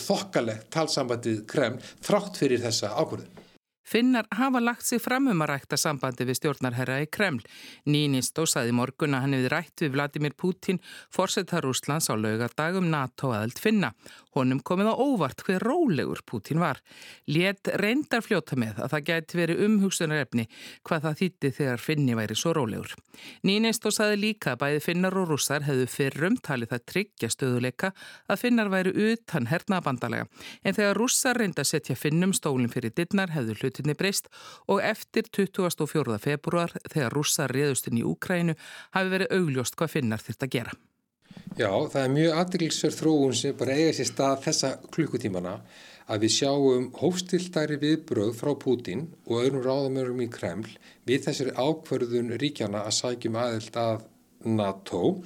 þokkalegt 0.07 0.71
talsambandið 0.75 1.43
Kreml 1.51 1.83
þrátt 2.05 2.41
fyrir 2.41 2.63
þessa 2.65 2.93
ákvörðun. 2.99 3.46
Finnar 3.87 4.27
hafa 4.35 4.61
lagt 4.61 4.87
sig 4.87 4.99
fram 4.99 5.29
um 5.31 5.43
að 5.45 5.53
rækta 5.53 5.77
sambandi 5.79 6.27
við 6.27 6.41
stjórnarherra 6.41 6.99
í 7.05 7.07
Kreml. 7.07 7.45
Nínist 7.87 8.39
og 8.43 8.49
saði 8.51 8.73
morgun 8.75 9.15
að 9.15 9.23
hann 9.23 9.37
hefði 9.37 9.51
rætt 9.53 9.85
við 9.85 9.93
Vladimir 9.95 10.35
Putin, 10.35 10.81
fórsetar 11.15 11.69
Úslands 11.71 12.11
á 12.11 12.19
laugadagum 12.19 12.91
NATO 12.91 13.31
aðeld 13.31 13.61
Finna. 13.63 13.93
Honum 14.35 14.59
komið 14.61 14.91
á 14.91 14.95
óvart 14.99 15.45
hver 15.47 15.63
rólegur 15.63 16.21
Putin 16.27 16.59
var. 16.61 16.83
Létt 17.31 17.71
reyndar 17.79 18.25
fljóta 18.27 18.59
með 18.59 18.83
að 18.83 18.91
það 18.97 19.07
gæti 19.07 19.39
verið 19.39 19.63
umhugsunarefni 19.69 20.49
hvað 20.83 21.07
það 21.07 21.21
þýtti 21.23 21.53
þegar 21.61 21.85
Finni 21.87 22.19
væri 22.19 22.37
svo 22.37 22.53
rólegur. 22.59 22.97
Nínist 23.47 23.87
og 23.87 23.95
saði 23.95 24.19
líka 24.21 24.57
að 24.57 24.61
bæði 24.65 24.83
Finnar 24.85 25.17
og 25.17 25.31
rússar 25.31 25.65
hefðu 25.65 25.87
fyrrum 25.95 26.37
talið 26.43 26.75
það 26.75 26.85
tryggja 26.91 27.31
stöðuleika 27.33 27.93
að 28.27 28.43
Finnar 28.43 28.73
væri 28.75 28.93
utan 29.13 29.49
hernabandalega. 29.49 30.27
En 30.67 30.77
þegar 30.77 31.01
rússar 31.01 31.39
reynda 31.39 31.65
setja 31.65 31.97
Finnum 31.97 32.35
stólinn 32.37 32.73
fyrir 32.73 32.93
dittnar 32.93 33.33
hefðu 33.33 33.57
hlutinni 33.77 33.95
breyst 33.95 34.31
og 34.67 34.83
eftir 34.83 35.29
24. 35.29 36.19
februar 36.19 36.73
þegar 36.89 37.13
rússar 37.13 37.53
réðustinn 37.53 38.01
í 38.01 38.05
Úkrænu 38.07 38.57
hafi 38.97 39.13
verið 39.13 39.35
augljóst 39.37 39.77
hvað 39.77 39.93
Finnar 39.97 40.23
þurft 40.25 40.47
að 40.47 40.55
gera. 40.57 40.73
Já, 41.57 41.69
það 41.69 42.03
er 42.03 42.15
mjög 42.15 42.39
aðdeglisverð 42.41 42.97
þróun 42.97 43.37
sem 43.37 43.57
bara 43.57 43.77
eiga 43.77 43.93
sér 43.97 44.09
stað 44.09 44.43
þessa 44.47 44.71
klukkutímana 44.95 45.55
að 46.07 46.23
við 46.23 46.35
sjáum 46.37 46.91
hófstildæri 46.97 47.79
viðbröð 47.83 48.35
frá 48.39 48.53
Pútin 48.63 49.07
og 49.27 49.41
öðrum 49.43 49.65
ráðamörum 49.65 50.23
í 50.23 50.29
Kreml 50.33 50.69
við 51.09 51.27
þessari 51.27 51.55
ákverðun 51.57 52.37
ríkjana 52.41 52.85
að 52.87 52.97
sækjum 53.01 53.41
aðeld 53.43 53.81
að 53.83 54.05
NATO. 54.47 55.17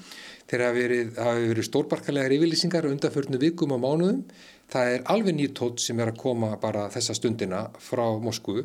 Þeir 0.50 0.65
hafi 0.67 0.83
verið, 0.85 1.12
verið 1.19 1.69
stórbarkalegar 1.69 2.35
yfirlýsingar 2.37 2.89
undanförnu 2.91 3.41
vikum 3.43 3.77
á 3.77 3.79
mánuðum. 3.79 4.25
Það 4.71 4.95
er 4.95 5.07
alveg 5.15 5.37
nýtt 5.39 5.62
sem 5.83 6.00
er 6.00 6.12
að 6.12 6.21
koma 6.23 6.55
bara 6.62 6.89
þessa 6.95 7.17
stundina 7.19 7.65
frá 7.83 8.05
Moskvu 8.23 8.65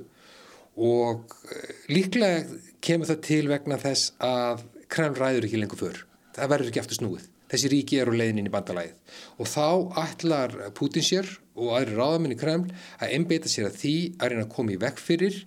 og 0.76 1.38
eh, 1.52 1.70
líklega 1.92 2.44
kemur 2.84 3.08
það 3.10 3.22
til 3.30 3.46
vegna 3.50 3.78
þess 3.80 4.12
að 4.20 4.66
Kreml 4.92 5.16
ræður 5.18 5.48
ekki 5.48 5.62
lengur 5.62 5.82
fyrr. 5.82 6.04
Það 6.36 6.52
verður 6.52 6.72
ekki 6.72 6.84
aftur 6.84 7.00
snúið 7.00 7.32
þessi 7.52 7.72
ríki 7.72 8.00
eru 8.02 8.16
leiðin 8.18 8.50
í 8.50 8.54
bandalæðið 8.54 9.20
og 9.42 9.50
þá 9.50 9.68
ætlar 10.02 10.56
Putin 10.78 11.06
sér 11.06 11.30
og 11.56 11.76
aðri 11.78 11.98
ráðamenni 11.98 12.38
Kreml 12.40 12.72
að 13.00 13.14
einbeita 13.16 13.52
sér 13.52 13.70
að 13.70 13.78
því 13.82 13.96
að 14.18 14.32
reyna 14.32 14.46
að 14.48 14.54
koma 14.56 14.74
í 14.74 14.80
vekk 14.82 15.04
fyrir 15.04 15.38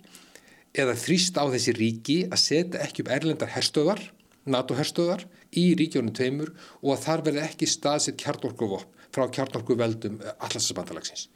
eða 0.79 0.95
þrýst 1.01 1.39
á 1.41 1.43
þessi 1.49 1.75
ríki 1.75 2.17
að 2.29 2.41
setja 2.43 2.83
ekki 2.85 3.03
upp 3.03 3.11
erlendar 3.15 3.51
herstöðar, 3.51 4.01
NATO-herstöðar 4.45 5.25
í 5.57 5.65
ríkjónum 5.79 6.13
tveimur 6.15 6.53
og 6.81 6.93
að 6.95 7.03
þar 7.07 7.25
verði 7.27 7.43
ekki 7.47 7.69
staðsitt 7.69 8.19
kjarnorkuvopp 8.21 9.05
frá 9.15 9.25
kjarnorkuveldum 9.33 10.19
allarsabandalagsins. 10.37 11.27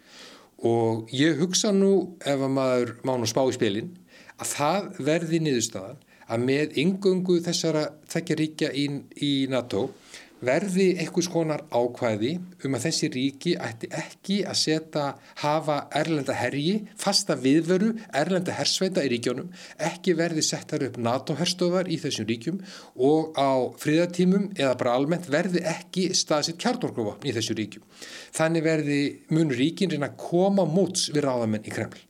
Og 0.63 1.09
ég 1.11 1.39
hugsa 1.41 1.73
nú 1.75 2.15
ef 2.21 2.39
að 2.39 2.55
maður 2.55 2.95
mánu 3.03 3.27
spá 3.27 3.41
í 3.49 3.55
spilin 3.55 3.91
að 4.39 4.51
það 4.53 4.89
verði 5.09 5.41
niðurstaðan 5.43 5.99
að 6.33 6.45
með 6.47 6.77
yngöngu 6.79 7.39
þessara 7.43 7.87
þekkja 8.09 8.37
ríkja 8.39 8.69
í, 8.71 8.85
í 9.19 9.33
NATO 9.51 9.89
verði 10.45 10.87
einhvers 11.01 11.29
konar 11.31 11.63
ákvæði 11.73 12.33
um 12.65 12.77
að 12.77 12.85
þessi 12.87 13.09
ríki 13.13 13.55
ætti 13.57 13.89
ekki 13.93 14.37
að 14.49 14.59
setja, 14.59 15.05
hafa 15.41 15.77
erlenda 15.95 16.35
herji, 16.37 16.83
fasta 16.99 17.37
viðveru, 17.39 17.93
erlenda 18.13 18.55
hersveita 18.57 19.03
í 19.05 19.11
ríkjónum, 19.15 19.51
ekki 19.89 20.15
verði 20.19 20.45
settar 20.45 20.85
upp 20.87 20.99
NATO-herstöðar 21.01 21.91
í 21.91 21.99
þessum 22.03 22.29
ríkjum 22.29 22.61
og 23.09 23.33
á 23.39 23.51
fríðartímum 23.81 24.51
eða 24.57 24.77
bara 24.79 24.95
almennt 24.99 25.29
verði 25.31 25.65
ekki 25.73 26.09
staðsitt 26.17 26.61
kjartorkuvapn 26.63 27.29
í 27.29 27.35
þessum 27.35 27.59
ríkjum. 27.59 27.85
Þannig 28.35 28.67
verði 28.69 29.03
mun 29.33 29.53
ríkin 29.53 29.93
reyna 29.93 30.11
að 30.11 30.19
koma 30.29 30.67
móts 30.69 31.09
við 31.13 31.27
ráðamenn 31.27 31.67
í 31.67 31.73
Kreml. 31.73 32.01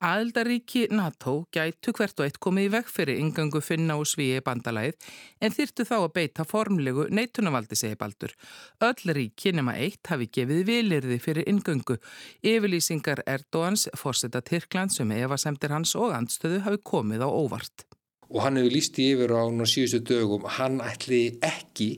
Aðildaríki 0.00 0.86
NATO 0.96 1.42
gætu 1.52 1.92
hvert 1.92 2.20
og 2.22 2.24
eitt 2.24 2.38
komið 2.40 2.66
í 2.66 2.68
veg 2.72 2.86
fyrir 2.88 3.18
yngangu 3.20 3.60
finna 3.60 3.98
og 4.00 4.06
svíi 4.08 4.38
bandalæð 4.40 4.94
en 5.44 5.52
þyrtu 5.52 5.84
þá 5.84 5.96
að 5.98 6.14
beita 6.14 6.46
formlegu 6.48 7.04
neitunavaldi 7.12 7.76
segi 7.76 7.98
baldur. 8.00 8.32
Öll 8.80 9.12
ríki 9.18 9.52
nema 9.52 9.74
eitt 9.76 10.08
hafi 10.08 10.30
gefið 10.32 10.62
vilirði 10.70 11.18
fyrir 11.20 11.50
yngangu. 11.52 11.98
Yfirlýsingar 12.40 13.20
Erdóans, 13.28 13.90
fórseta 13.92 14.40
Tyrkland 14.40 14.94
sem 14.94 15.12
Eva 15.18 15.36
semtir 15.36 15.76
hans 15.76 15.92
og 15.92 16.16
andstöðu 16.16 16.62
hafi 16.64 16.80
komið 16.80 17.26
á 17.26 17.28
óvart. 17.28 17.84
Og 18.32 18.40
hann 18.46 18.56
hefur 18.56 18.72
líst 18.72 18.96
í 19.04 19.10
yfir 19.12 19.36
á 19.36 19.44
síðustu 19.68 20.00
dögum, 20.14 20.48
hann 20.48 20.80
ætli 20.80 21.36
ekki 21.44 21.90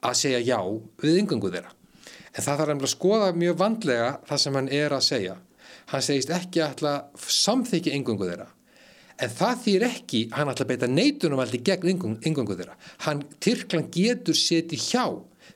að 0.00 0.16
segja 0.22 0.40
já 0.40 0.64
við 1.04 1.20
yngangu 1.26 1.52
þeirra. 1.52 1.76
En 2.32 2.40
það 2.40 2.64
þarf 2.64 2.88
að 2.88 2.94
skoða 2.96 3.30
mjög 3.36 3.62
vandlega 3.66 4.10
það 4.24 4.44
sem 4.46 4.60
hann 4.62 4.72
er 4.80 4.96
að 4.96 5.08
segja 5.10 5.38
hann 5.90 6.04
segist 6.04 6.32
ekki 6.34 6.62
að 6.64 6.84
samþykja 7.26 7.94
engungu 7.98 8.28
þeirra. 8.28 8.48
En 9.20 9.32
það 9.36 9.64
þýr 9.64 9.86
ekki 9.90 10.20
hann 10.32 10.48
ætla 10.48 10.64
að 10.64 10.70
beita 10.70 10.88
neitunum 10.88 11.42
aldrei 11.42 11.60
gegn 11.64 11.90
engungu 11.92 12.56
þeirra. 12.56 12.78
Hann 13.04 13.24
Tyrkland 13.42 13.90
getur 13.92 14.38
setið 14.38 14.86
hjá 14.86 15.04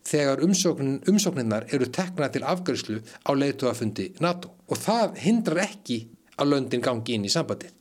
þegar 0.05 0.43
umsóknin, 0.45 0.99
umsókninnar 1.09 1.69
eru 1.73 1.89
teknað 1.89 2.35
til 2.35 2.45
afgjörslu 2.45 2.99
á 3.25 3.31
leiðtóafundi 3.33 4.11
NATO. 4.21 4.53
Og 4.69 4.81
það 4.81 5.17
hindrar 5.25 5.65
ekki 5.65 6.03
að 6.37 6.53
löndin 6.53 6.85
gangi 6.85 7.17
inn 7.17 7.25
í 7.25 7.33
sambandið. 7.33 7.73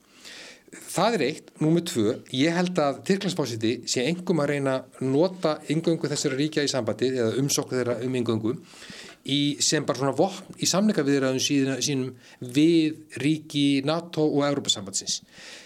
Það 0.94 1.16
er 1.16 1.22
eitt, 1.28 1.50
númið 1.62 1.84
tvö, 1.90 2.12
ég 2.34 2.56
held 2.56 2.78
að 2.82 2.96
Tyrklandsbásiti 3.06 3.74
sé 3.90 4.06
engum 4.08 4.40
að 4.42 4.54
reyna 4.54 4.74
nota 5.04 5.58
yngöngu 5.70 6.10
þessara 6.10 6.38
ríkja 6.38 6.64
í 6.66 6.70
sambandi 6.70 7.12
eða 7.12 7.36
umsokku 7.42 7.76
þeirra 7.76 8.00
um 8.02 8.16
yngöngu 8.18 8.54
í, 9.24 9.56
sem 9.62 9.84
bara 9.86 10.00
svona 10.00 10.16
vopn 10.16 10.58
í 10.60 10.68
samlingaviðræðum 10.68 11.80
sínum 11.82 12.10
við 12.40 13.20
ríki 13.22 13.82
NATO 13.86 14.26
og 14.28 14.44
Európa-sambandsins. 14.48 15.20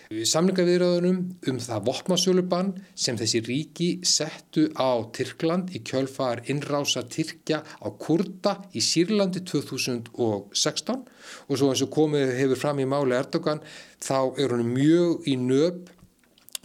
Samlingaviðræðunum 0.09 1.19
um 1.51 1.59
það 1.61 1.83
vopmasölubann 1.91 2.71
sem 2.97 3.19
þessi 3.21 3.43
ríki 3.45 3.89
settu 4.09 4.71
á 4.73 5.05
Tyrkland 5.13 5.75
í 5.77 5.83
kjölfar 5.85 6.41
innrása 6.49 7.03
Tyrkja 7.05 7.61
á 7.61 7.89
Kurda 8.01 8.55
í 8.73 8.81
Sýrlandi 8.81 9.45
2016 9.45 10.97
og 10.97 11.61
svo 11.61 11.69
eins 11.69 11.85
og 11.85 11.93
komið 11.93 12.33
hefur 12.41 12.63
fram 12.63 12.81
í 12.81 12.89
máli 12.89 13.19
Erdogan 13.19 13.61
þá 14.01 14.33
er 14.41 14.57
hann 14.57 14.73
mjög 14.73 15.29
í 15.29 15.37
nöp 15.43 15.93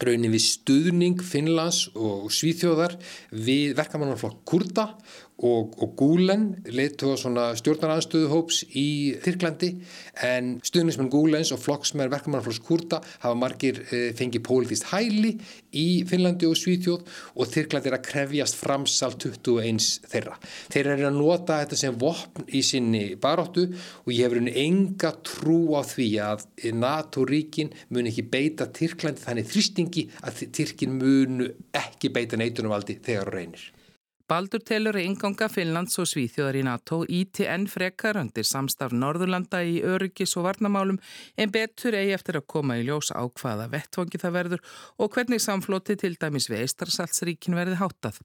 raunin 0.04 0.34
við 0.34 0.44
stuðning 0.48 1.22
Finnlands 1.24 1.86
og 1.94 2.32
Svíþjóðar 2.34 2.96
við 3.36 3.76
verkamannarflokk 3.78 4.40
Kurda 4.48 4.88
og, 5.44 5.76
og 5.84 5.96
Gulen 6.00 6.46
leitu 6.72 7.12
á 7.12 7.16
svona 7.20 7.46
stjórnaranstöðuhóps 7.60 8.64
í 8.80 8.88
Tyrklandi 9.24 9.74
en 10.24 10.54
stuðnismenn 10.64 11.12
Gulens 11.12 11.52
og 11.56 11.62
flokksmenn 11.64 12.12
verkamannarflokks 12.14 12.62
Kurda 12.64 13.02
hafa 13.24 13.36
margir 13.38 13.82
e, 13.90 14.02
fengið 14.18 14.46
pólitist 14.48 14.88
hæli 14.94 15.34
í 15.76 16.04
Finnlandi 16.08 16.48
og 16.48 16.56
Svíþjóð 16.60 17.12
og 17.36 17.52
Tyrklandi 17.52 17.92
er 17.92 17.98
að 18.00 18.08
krefjast 18.08 18.60
framsal 18.60 19.18
21 19.18 20.08
þeirra. 20.12 20.38
Þeir 20.74 20.92
eru 20.96 21.10
að 21.10 21.20
nota 21.20 21.60
þetta 21.64 21.82
sem 21.84 22.00
vopn 22.00 22.48
í 22.48 22.64
sinni 22.66 23.04
baróttu 23.20 23.68
og 23.74 24.12
ég 24.14 24.24
hefur 24.28 24.42
enga 24.64 25.14
trú 25.26 25.60
á 25.76 25.82
því 25.88 26.10
að 26.24 26.48
NATO-ríkin 26.80 27.74
mun 27.94 28.10
ekki 28.10 28.28
beita 28.32 28.70
Tyrklandi 28.72 29.26
þannig 29.26 29.50
þrýstingi 29.52 30.10
að 30.24 30.44
Tyrkin 30.56 31.00
munu 31.00 31.52
ekki 31.76 32.14
beita 32.14 32.40
neitunumvaldi 32.40 33.02
þegar 33.04 33.34
reynir. 33.34 33.72
Baldur 34.34 34.64
telur 34.66 34.98
að 34.98 35.06
inganga 35.06 35.46
Finnlands 35.52 36.00
og 36.02 36.08
Svíþjóðar 36.10 36.56
í 36.58 36.62
NATO 36.66 36.98
íti 37.06 37.46
enn 37.46 37.68
frekar 37.70 38.18
undir 38.18 38.48
samstaf 38.50 38.96
Norðurlanda 38.98 39.60
í 39.62 39.76
öryggis 39.86 40.34
og 40.40 40.48
varnamálum 40.48 40.98
en 41.38 41.54
betur 41.54 41.94
eigi 42.00 42.16
eftir 42.16 42.40
að 42.40 42.48
koma 42.56 42.80
í 42.80 42.88
ljós 42.88 43.12
á 43.14 43.22
hvaða 43.22 43.68
vettvangi 43.76 44.22
það 44.24 44.36
verður 44.40 44.64
og 44.98 45.14
hvernig 45.14 45.44
samflóti 45.44 46.00
til 46.02 46.16
dæmis 46.18 46.50
við 46.50 46.64
Eistarsaltsríkin 46.64 47.60
verði 47.60 47.78
hátað. 47.84 48.18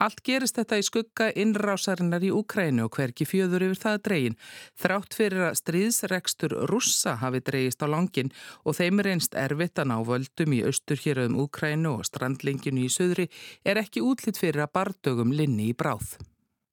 Allt 0.00 0.22
gerist 0.24 0.56
þetta 0.56 0.78
í 0.80 0.84
skugga 0.86 1.26
innrásarinnar 1.36 2.24
í 2.24 2.30
Úkrænu 2.32 2.86
og 2.86 2.96
hverki 2.96 3.26
fjöður 3.28 3.66
yfir 3.66 3.80
það 3.82 3.98
dregin. 4.08 4.38
Þrátt 4.80 5.16
fyrir 5.18 5.46
að 5.50 5.58
stríðsrekstur 5.60 6.56
russa 6.70 7.18
hafi 7.20 7.42
dregist 7.44 7.84
á 7.84 7.86
langin 7.92 8.32
og 8.64 8.78
þeim 8.80 9.02
er 9.02 9.10
einst 9.12 9.36
erfitt 9.36 9.82
að 9.82 9.90
ná 9.92 9.98
völdum 10.08 10.56
í 10.56 10.62
austur 10.64 11.00
hér 11.04 11.24
um 11.26 11.36
Úkrænu 11.44 11.98
og 11.98 12.08
strandlinginu 12.08 12.86
í 12.86 12.92
söðri 12.92 13.28
er 13.64 13.82
ekki 13.82 14.00
útlitt 14.00 14.40
fyrir 14.40 14.64
að 14.64 14.74
bardögum 14.78 15.36
linni 15.36 15.68
í 15.70 15.76
bráð. 15.76 16.16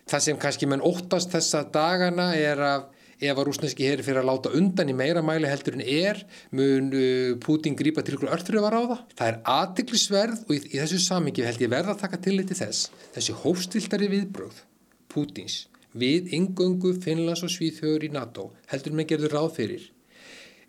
Það 0.08 0.24
sem 0.24 0.40
kannski 0.40 0.70
menn 0.72 0.86
óttast 0.88 1.34
þessa 1.36 1.66
dagana 1.68 2.32
er 2.40 2.64
að 2.64 2.88
ef 3.18 3.34
að 3.34 3.48
rúsneski 3.48 3.88
heri 3.88 4.06
fyrir 4.06 4.22
að 4.22 4.30
láta 4.30 4.54
undan 4.58 4.92
í 4.92 4.96
meira 4.98 5.24
mæli 5.26 5.50
heldur 5.50 5.78
en 5.78 5.86
er 5.86 6.22
mun 6.56 6.92
uh, 6.94 7.34
Putin 7.44 7.78
grípa 7.78 8.04
til 8.06 8.18
ykkur 8.18 8.34
örþröfar 8.36 8.78
á 8.78 8.82
það. 8.84 9.02
Það 9.18 9.32
er 9.32 9.40
aðtiklisverð 9.58 10.46
og 10.46 10.54
í, 10.56 10.62
í 10.74 10.82
þessu 10.82 11.02
samingi 11.06 11.48
held 11.48 11.64
ég 11.66 11.74
verða 11.74 11.96
að 11.96 12.04
taka 12.06 12.22
til 12.22 12.38
þetta 12.42 12.62
þess. 12.62 12.92
Þessi 13.18 13.38
hófstiltari 13.44 14.12
viðbröð 14.14 14.64
Putins 15.12 15.66
við 15.98 16.34
yngöngu 16.38 16.94
Finnlands 17.02 17.46
og 17.46 17.54
Svíþjóður 17.54 18.06
í 18.06 18.14
NATO 18.14 18.52
heldur 18.72 18.98
með 18.98 19.14
gerður 19.14 19.38
ráð 19.38 19.54
fyrir 19.56 19.88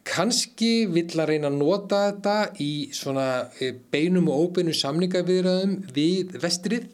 Kanski 0.09 0.87
vill 0.89 1.11
að 1.21 1.31
reyna 1.33 1.51
að 1.51 1.59
nota 1.61 1.99
þetta 2.07 2.37
í 2.65 2.73
svona 2.97 3.27
e, 3.61 3.73
beinum 3.93 4.31
og 4.33 4.47
óbeinum 4.47 4.77
samningaviðraðum 4.77 5.75
við 5.95 6.39
vestrið 6.41 6.87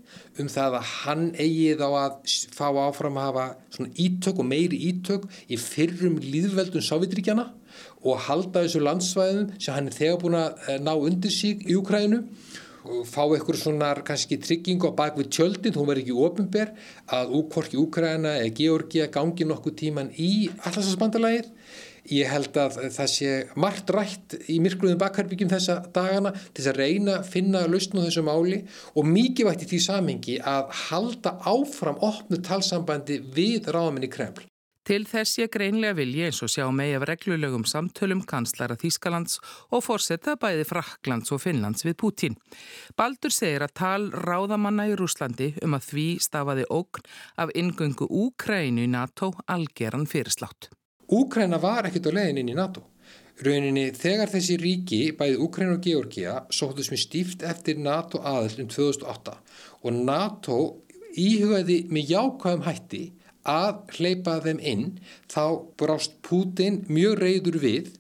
um 0.43 0.49
það 0.51 0.79
að 0.81 0.89
hann 0.91 1.27
eigið 1.39 1.85
á 1.87 1.91
að 2.01 2.17
fá 2.57 2.67
áfram 2.73 3.21
að 3.21 3.29
hafa 3.29 3.45
svona 3.77 3.95
ítök 4.07 4.41
og 4.43 4.49
meiri 4.51 4.81
ítök 4.91 5.29
í 5.47 5.61
fyrrum 5.61 6.19
líðveldum 6.25 6.83
Sávidríkjana 6.83 7.47
og 8.03 8.27
halda 8.27 8.65
þessu 8.65 8.83
landsvæðum 8.83 9.55
sem 9.59 9.77
hann 9.77 9.93
er 9.93 9.99
þegar 10.01 10.21
búin 10.25 10.39
að 10.41 10.67
e, 10.67 10.79
ná 10.83 10.93
undir 10.97 11.35
sig 11.35 11.63
í 11.69 11.79
Ukrænu 11.79 12.25
og 12.85 13.07
fá 13.09 13.23
eitthvað 13.25 13.61
svona 13.63 13.93
kannski 14.05 14.37
trygging 14.43 14.83
á 14.85 14.93
bakvið 14.93 15.31
tjöldin, 15.33 15.77
hún 15.77 15.89
verður 15.89 16.03
ekki 16.03 16.17
ofinber 16.27 16.73
að 17.17 17.33
úkvorki 17.39 17.79
Ukræna 17.81 18.35
eða 18.43 18.53
Georgia 18.59 19.07
gangi 19.13 19.47
nokkuð 19.49 19.79
tíman 19.81 20.11
í 20.21 20.51
allarsasbandalagið 20.67 21.49
Ég 22.13 22.29
held 22.29 22.57
að 22.61 22.75
það 22.93 23.07
sé 23.09 23.29
margt 23.57 23.91
rætt 23.95 24.35
í 24.53 24.59
myrkluðum 24.61 25.01
bakherbyggjum 25.01 25.53
þessa 25.55 25.79
dagana 25.95 26.35
til 26.37 26.59
þess 26.59 26.73
að 26.75 26.81
reyna 26.83 27.19
að 27.21 27.31
finna 27.33 27.63
lausn 27.65 27.97
á 27.97 28.05
þessu 28.05 28.25
máli 28.27 28.59
og 28.93 29.09
mikið 29.09 29.49
vægt 29.49 29.65
í 29.65 29.71
því 29.71 29.85
samengi 29.87 30.35
að 30.45 30.75
halda 30.85 31.39
áfram 31.49 32.03
opnu 32.05 32.43
talsambandi 32.45 33.23
við 33.33 33.71
ráðamenni 33.73 34.13
Kreml. 34.13 34.45
Til 34.85 35.07
þess 35.09 35.39
ég 35.41 35.49
greinlega 35.49 35.97
vilji 35.97 36.27
eins 36.27 36.43
og 36.45 36.51
sjá 36.53 36.67
megi 36.69 36.99
af 36.99 37.07
reglulegum 37.09 37.65
samtölum 37.65 38.21
kanslara 38.29 38.77
Þýskalands 38.77 39.39
og 39.73 39.81
fórsetta 39.87 40.37
bæði 40.37 40.69
Fraklands 40.69 41.33
og 41.33 41.41
Finnlands 41.41 41.87
við 41.89 41.97
Pútín. 42.05 42.37
Baldur 42.93 43.33
segir 43.33 43.65
að 43.65 43.77
tal 43.81 44.11
ráðamanna 44.13 44.91
í 44.93 45.01
Rúslandi 45.01 45.55
um 45.65 45.81
að 45.81 45.89
því 45.89 46.09
stafaði 46.29 46.69
ógn 46.69 47.09
af 47.41 47.57
ingöngu 47.57 48.13
Úkrænu 48.13 48.85
í 48.85 48.93
NATO 48.93 49.33
algeran 49.49 50.05
fyrirslátt. 50.05 50.69
Úkræna 51.13 51.61
var 51.61 51.89
ekkert 51.89 52.09
á 52.09 52.17
leiðin 52.17 52.43
inn 52.43 52.53
í 52.55 52.57
NATO. 52.57 52.85
Rauninni 53.45 53.89
þegar 53.99 54.31
þessi 54.31 54.57
ríki, 54.63 55.01
bæði 55.19 55.41
Úkræna 55.43 55.75
og 55.75 55.83
Georgia, 55.83 56.39
sóttus 56.55 56.93
með 56.93 57.03
stíft 57.03 57.43
eftir 57.43 57.81
NATO 57.83 58.23
aðall 58.23 58.63
um 58.63 58.71
2008 58.71 59.35
og 59.83 59.99
NATO 59.99 60.59
íhugaði 61.19 61.81
með 61.91 62.15
jákvæðum 62.15 62.65
hætti 62.69 63.03
að 63.45 63.83
hleypa 63.99 64.39
þeim 64.45 64.63
inn, 64.65 64.87
þá 65.29 65.61
brást 65.77 66.17
Putin 66.25 66.81
mjög 66.89 67.19
reyður 67.21 67.59
við 67.61 67.91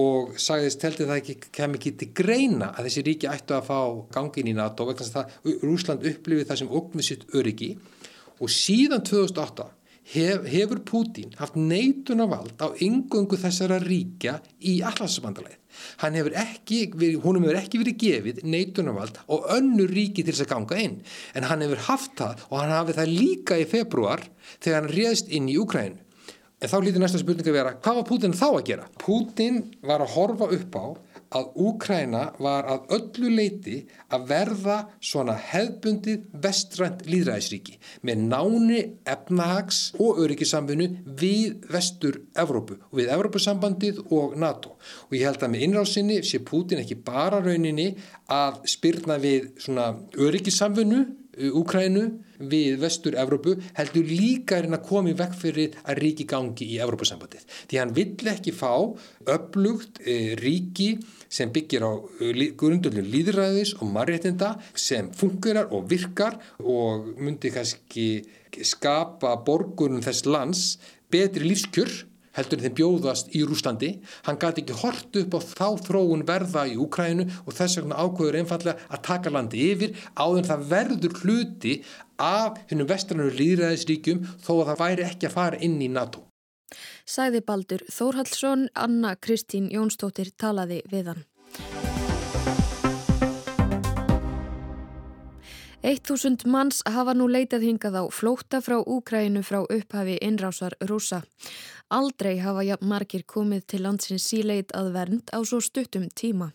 og 0.00 0.34
sagðist 0.42 0.82
heldur 0.82 1.08
það 1.10 1.20
ekki 1.20 1.34
kem 1.54 1.76
ekki 1.78 1.92
til 1.98 2.10
greina 2.16 2.72
að 2.72 2.88
þessi 2.88 3.04
ríki 3.06 3.30
ættu 3.30 3.54
að 3.56 3.68
fá 3.68 3.78
gangin 4.14 4.50
í 4.50 4.54
NATO 4.56 4.86
vegna 4.88 5.06
þess 5.06 5.20
að 5.20 5.62
Rúsland 5.62 6.06
upplifið 6.10 6.48
það 6.50 6.60
sem 6.60 6.72
oknum 6.80 7.06
sitt 7.06 7.26
öryggi 7.34 7.70
og 8.42 8.50
síðan 8.50 9.04
2008 9.06 9.68
hef, 10.12 10.46
hefur 10.48 10.80
Pútín 10.84 11.34
haft 11.38 11.56
neitunavald 11.56 12.60
á 12.60 12.72
yngöngu 12.84 13.38
þessara 13.40 13.80
ríkja 13.82 14.38
í 14.60 14.78
allarsbandalegið. 14.84 15.60
Hann 16.02 16.18
hefur 16.18 16.36
ekki, 16.38 16.80
húnum 17.22 17.46
hefur 17.46 17.58
ekki 17.58 17.80
verið 17.82 17.98
gefið 18.02 18.42
neitunavald 18.46 19.18
og 19.26 19.48
önnur 19.56 19.90
ríki 19.90 20.22
til 20.22 20.34
þess 20.34 20.46
að 20.46 20.52
ganga 20.52 20.80
inn. 20.84 20.98
En 21.34 21.48
hann 21.48 21.64
hefur 21.64 21.82
haft 21.88 22.14
það 22.20 22.44
og 22.50 22.56
hann 22.60 22.74
hafið 22.76 23.00
það 23.00 23.14
líka 23.18 23.58
í 23.58 23.68
februar 23.68 24.22
þegar 24.60 24.80
hann 24.80 24.94
réðst 24.94 25.32
inn 25.34 25.50
í 25.50 25.58
Ukrænu. 25.60 26.00
En 26.62 26.70
þá 26.70 26.78
lítur 26.80 27.02
næsta 27.02 27.18
spurninga 27.20 27.52
vera, 27.52 27.74
hvað 27.82 27.98
var 27.98 28.06
Pútín 28.08 28.36
þá 28.36 28.46
að 28.52 28.62
gera? 28.70 28.86
Pútín 29.00 29.58
var 29.84 30.00
að 30.00 30.14
horfa 30.14 30.48
upp 30.54 30.78
á 30.80 30.86
að 31.34 31.56
Úkræna 31.66 32.22
var 32.42 32.68
að 32.70 32.92
öllu 32.96 33.30
leiti 33.34 33.80
að 34.14 34.26
verða 34.30 34.76
svona 35.02 35.34
hefbundið 35.50 36.28
vestrænt 36.44 37.04
líðræðisríki 37.08 37.78
með 38.06 38.22
náni 38.28 38.82
efnahags 39.14 39.80
og 39.98 40.20
öryggisamfunnu 40.24 40.88
við 41.20 41.66
vestur 41.72 42.20
Evrópu 42.38 42.78
og 42.90 43.00
við 43.00 43.10
Evrópusambandið 43.16 44.00
og 44.14 44.38
NATO. 44.40 44.76
Og 45.10 45.18
ég 45.18 45.26
held 45.28 45.42
að 45.42 45.54
með 45.54 45.66
innrásinni 45.68 46.20
sé 46.26 46.40
Pútin 46.44 46.82
ekki 46.84 47.00
bara 47.04 47.42
rauninni 47.42 47.90
að 48.30 48.62
spyrna 48.70 49.18
við 49.22 49.50
svona 49.62 49.92
öryggisamfunnu 50.14 51.04
Úkrænu 51.34 52.04
við 52.50 52.78
vestur 52.82 53.16
Evrópu 53.18 53.56
heldur 53.76 54.06
líka 54.08 54.58
er 54.58 54.68
hann 54.68 54.78
að 54.78 54.86
koma 54.88 55.12
í 55.12 55.16
vekk 55.18 55.36
fyrir 55.38 55.76
að 55.84 56.00
ríki 56.02 56.26
gangi 56.30 56.68
í 56.74 56.78
Evrópusambandið. 56.84 57.44
Því 57.70 57.80
hann 57.80 57.94
vill 57.96 58.30
ekki 58.34 58.54
fá 58.54 58.72
upplugt 59.34 60.00
e, 60.04 60.34
ríki 60.40 60.94
sem 61.28 61.52
byggir 61.54 61.86
á 61.86 61.92
e, 62.20 62.50
grundullin 62.58 63.10
líðræðis 63.10 63.76
og 63.80 63.92
marréttinda 63.94 64.54
sem 64.74 65.10
fungerar 65.14 65.70
og 65.74 65.88
virkar 65.90 66.38
og 66.62 67.14
myndi 67.18 67.52
kannski 67.54 68.08
skapa 68.62 69.36
borgunum 69.46 70.02
þess 70.04 70.26
lands 70.30 70.66
betri 71.10 71.48
lífskjör 71.50 71.90
heldur 72.36 72.62
þeim 72.62 72.76
bjóðast 72.78 73.32
í 73.34 73.42
Rúslandi. 73.46 73.90
Hann 74.26 74.40
gæti 74.42 74.64
ekki 74.64 74.78
hort 74.82 75.18
upp 75.20 75.36
á 75.36 75.40
þá 75.44 75.68
þróun 75.86 76.26
verða 76.28 76.66
í 76.70 76.76
Úkrænu 76.80 77.28
og 77.44 77.56
þess 77.56 77.80
vegna 77.80 78.00
ákveður 78.02 78.40
einfallega 78.42 78.88
að 78.90 79.04
taka 79.08 79.32
landi 79.34 79.64
yfir 79.70 79.96
áður 80.14 80.50
það 80.50 80.68
verður 80.74 81.18
hluti 81.22 81.74
af 82.20 82.60
hennum 82.70 82.90
vestrannu 82.90 83.30
líðræðisríkjum 83.34 84.24
þó 84.44 84.52
að 84.60 84.70
það 84.70 84.80
væri 84.84 85.08
ekki 85.08 85.28
að 85.28 85.36
fara 85.36 85.60
inn 85.66 85.80
í 85.82 85.90
NATO. 85.90 86.24
Sæði 87.06 87.44
Baldur 87.46 87.84
Þórhaldsson, 87.92 88.68
Anna 88.74 89.14
Kristín 89.14 89.68
Jónsdóttir 89.70 90.32
talaði 90.40 90.82
við 90.90 91.12
hann. 91.12 91.24
1000 95.84 96.46
manns 96.48 96.78
hafa 96.88 97.12
nú 97.12 97.26
leitað 97.28 97.66
hingað 97.68 97.96
á 98.00 98.04
flóta 98.08 98.62
frá 98.64 98.78
Úkrænu 98.80 99.42
frá 99.44 99.58
upphafi 99.68 100.16
innrásar 100.24 100.72
rúsa. 100.80 101.20
Aldrei 101.92 102.38
hafa 102.40 102.78
margir 102.80 103.24
komið 103.28 103.66
til 103.68 103.82
landsins 103.84 104.24
síleit 104.24 104.72
að 104.72 104.92
vernd 104.96 105.28
á 105.36 105.44
svo 105.44 105.60
stuttum 105.60 106.08
tíma. 106.08 106.54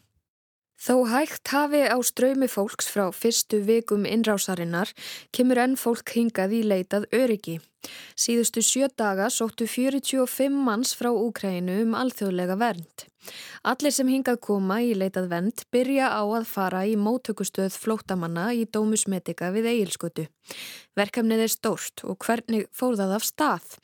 Þó 0.81 1.05
hægt 1.11 1.47
hafi 1.53 1.83
á 1.85 1.97
ströymi 2.01 2.47
fólks 2.49 2.89
frá 2.89 3.11
fyrstu 3.13 3.61
vikum 3.67 4.07
innrásarinnar 4.09 4.95
kemur 5.31 5.61
enn 5.61 5.77
fólk 5.77 6.09
hingað 6.09 6.55
í 6.55 6.63
leitað 6.63 7.05
öryggi. 7.13 7.59
Síðustu 8.17 8.65
sjö 8.65 8.89
daga 8.97 9.29
sóttu 9.29 9.69
45 9.69 10.49
manns 10.49 10.97
frá 10.97 11.11
Úkrænu 11.13 11.83
um 11.83 11.93
alþjóðlega 11.93 12.57
vernd. 12.57 13.08
Allir 13.67 13.93
sem 13.93 14.07
hingað 14.07 14.39
koma 14.45 14.79
í 14.85 14.93
leitað 14.97 15.29
vernd 15.33 15.65
byrja 15.73 16.09
á 16.15 16.23
að 16.23 16.47
fara 16.47 16.85
í 16.87 16.95
móttökustöð 16.99 17.75
flótamanna 17.75 18.49
í 18.55 18.65
Dómusmetika 18.65 19.51
við 19.55 19.69
Egilskutu. 19.73 20.27
Verkefnið 20.97 21.45
er 21.45 21.53
stórt 21.53 22.05
og 22.07 22.17
hvernig 22.23 22.67
fór 22.71 22.97
það 22.99 23.15
af 23.19 23.27
stað? 23.27 23.77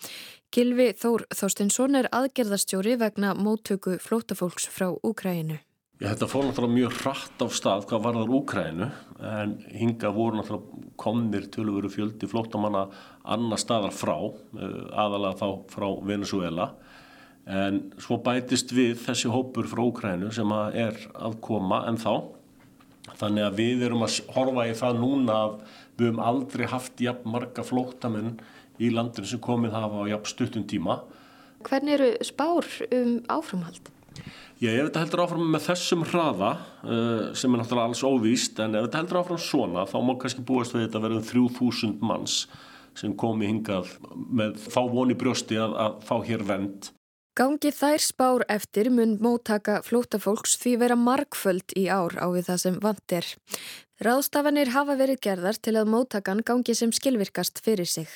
Gilvi 0.56 0.94
Þór 0.96 1.26
Þorstinsson 1.36 2.00
er 2.00 2.08
aðgerðastjóri 2.16 2.96
vegna 3.02 3.34
móttöku 3.36 3.98
flótafólks 4.00 4.70
frá 4.72 4.94
Úkrænu. 5.04 5.60
Já, 5.96 6.10
þetta 6.12 6.28
fór 6.28 6.44
náttúrulega 6.44 6.76
mjög 6.76 6.96
hratt 7.02 7.44
af 7.44 7.54
stað 7.56 7.86
hvað 7.90 8.02
varðar 8.04 8.32
Úkrænu 8.38 8.88
en 9.32 9.54
hinga 9.72 10.12
voru 10.16 10.40
náttúrulega 10.40 10.96
komnir 11.00 11.48
vera 11.56 11.92
fjöldi 11.92 12.28
flóttamanna 12.28 12.86
annar 13.24 13.60
staðar 13.60 13.96
frá, 13.96 14.16
eh, 14.60 14.82
aðalega 14.92 15.40
þá 15.40 15.48
frá 15.72 15.88
Venezuela 16.04 16.74
en 17.46 17.82
svo 18.02 18.18
bætist 18.26 18.74
við 18.74 18.98
þessi 19.04 19.30
hópur 19.30 19.70
frá 19.70 19.84
Úkrænu 19.86 20.32
sem 20.34 20.52
að 20.56 20.80
er 20.88 21.02
að 21.14 21.38
koma 21.46 21.84
en 21.90 22.00
þá 22.02 22.14
þannig 23.20 23.46
að 23.46 23.60
við 23.60 23.84
erum 23.86 24.06
að 24.06 24.20
horfa 24.34 24.68
í 24.70 24.78
það 24.78 25.02
núna 25.02 25.40
að 25.44 25.58
við 25.96 26.08
hefum 26.10 26.24
aldrei 26.26 26.66
haft 26.72 27.04
jafn 27.04 27.30
marga 27.36 27.66
flóttamenn 27.66 28.40
í 28.82 28.90
landinu 28.92 29.30
sem 29.30 29.42
komið 29.44 29.78
hafa 29.78 30.04
á 30.04 30.12
jafn 30.12 30.32
stuttum 30.32 30.66
tíma. 30.68 31.00
Hvernig 31.66 31.96
eru 31.98 32.10
spár 32.26 32.68
um 32.92 33.20
áframhald? 33.32 33.94
Já, 34.64 34.70
ef 34.72 34.88
þetta 34.88 35.02
heldur 35.04 35.22
áfram 35.26 35.50
með 35.52 35.66
þessum 35.66 36.06
hraða 36.08 36.52
uh, 36.56 37.34
sem 37.36 37.52
er 37.52 37.60
náttúrulega 37.60 37.90
alls 37.92 38.04
óvíst 38.08 38.62
en 38.64 38.78
ef 38.78 38.86
þetta 38.88 39.02
heldur 39.02 39.20
áfram 39.22 39.42
svona 39.44 39.84
þá 39.90 39.98
má 40.08 40.14
kannski 40.22 40.46
búast 40.48 40.76
við 40.76 40.86
þetta 40.86 41.02
að 41.02 41.08
verða 41.10 41.26
3000 41.30 41.98
manns 42.00 42.38
sem 42.96 43.16
komi 43.20 43.50
hingað 43.50 43.92
með 44.16 44.62
þá 44.72 44.80
voni 44.94 45.18
brjósti 45.20 45.60
að, 45.60 45.76
að 45.84 45.98
fá 46.08 46.16
hér 46.30 46.46
vend. 46.48 46.90
Gangi 47.36 47.68
þær 47.76 48.00
spár 48.00 48.44
eftir 48.48 48.88
mun 48.88 49.18
móttaka 49.20 49.82
flótafólks 49.84 50.54
því 50.62 50.72
vera 50.80 50.96
markföld 50.96 51.74
í 51.76 51.90
ár 51.92 52.14
á 52.16 52.32
við 52.32 52.46
það 52.48 52.62
sem 52.62 52.78
vant 52.80 53.16
er. 53.18 53.28
Ráðstafanir 54.08 54.72
hafa 54.72 54.96
verið 54.96 55.20
gerðar 55.26 55.60
til 55.60 55.74
að 55.76 55.92
móttakan 55.92 56.40
gangi 56.48 56.72
sem 56.80 56.94
skilvirkast 56.96 57.60
fyrir 57.66 57.92
sig. 57.92 58.08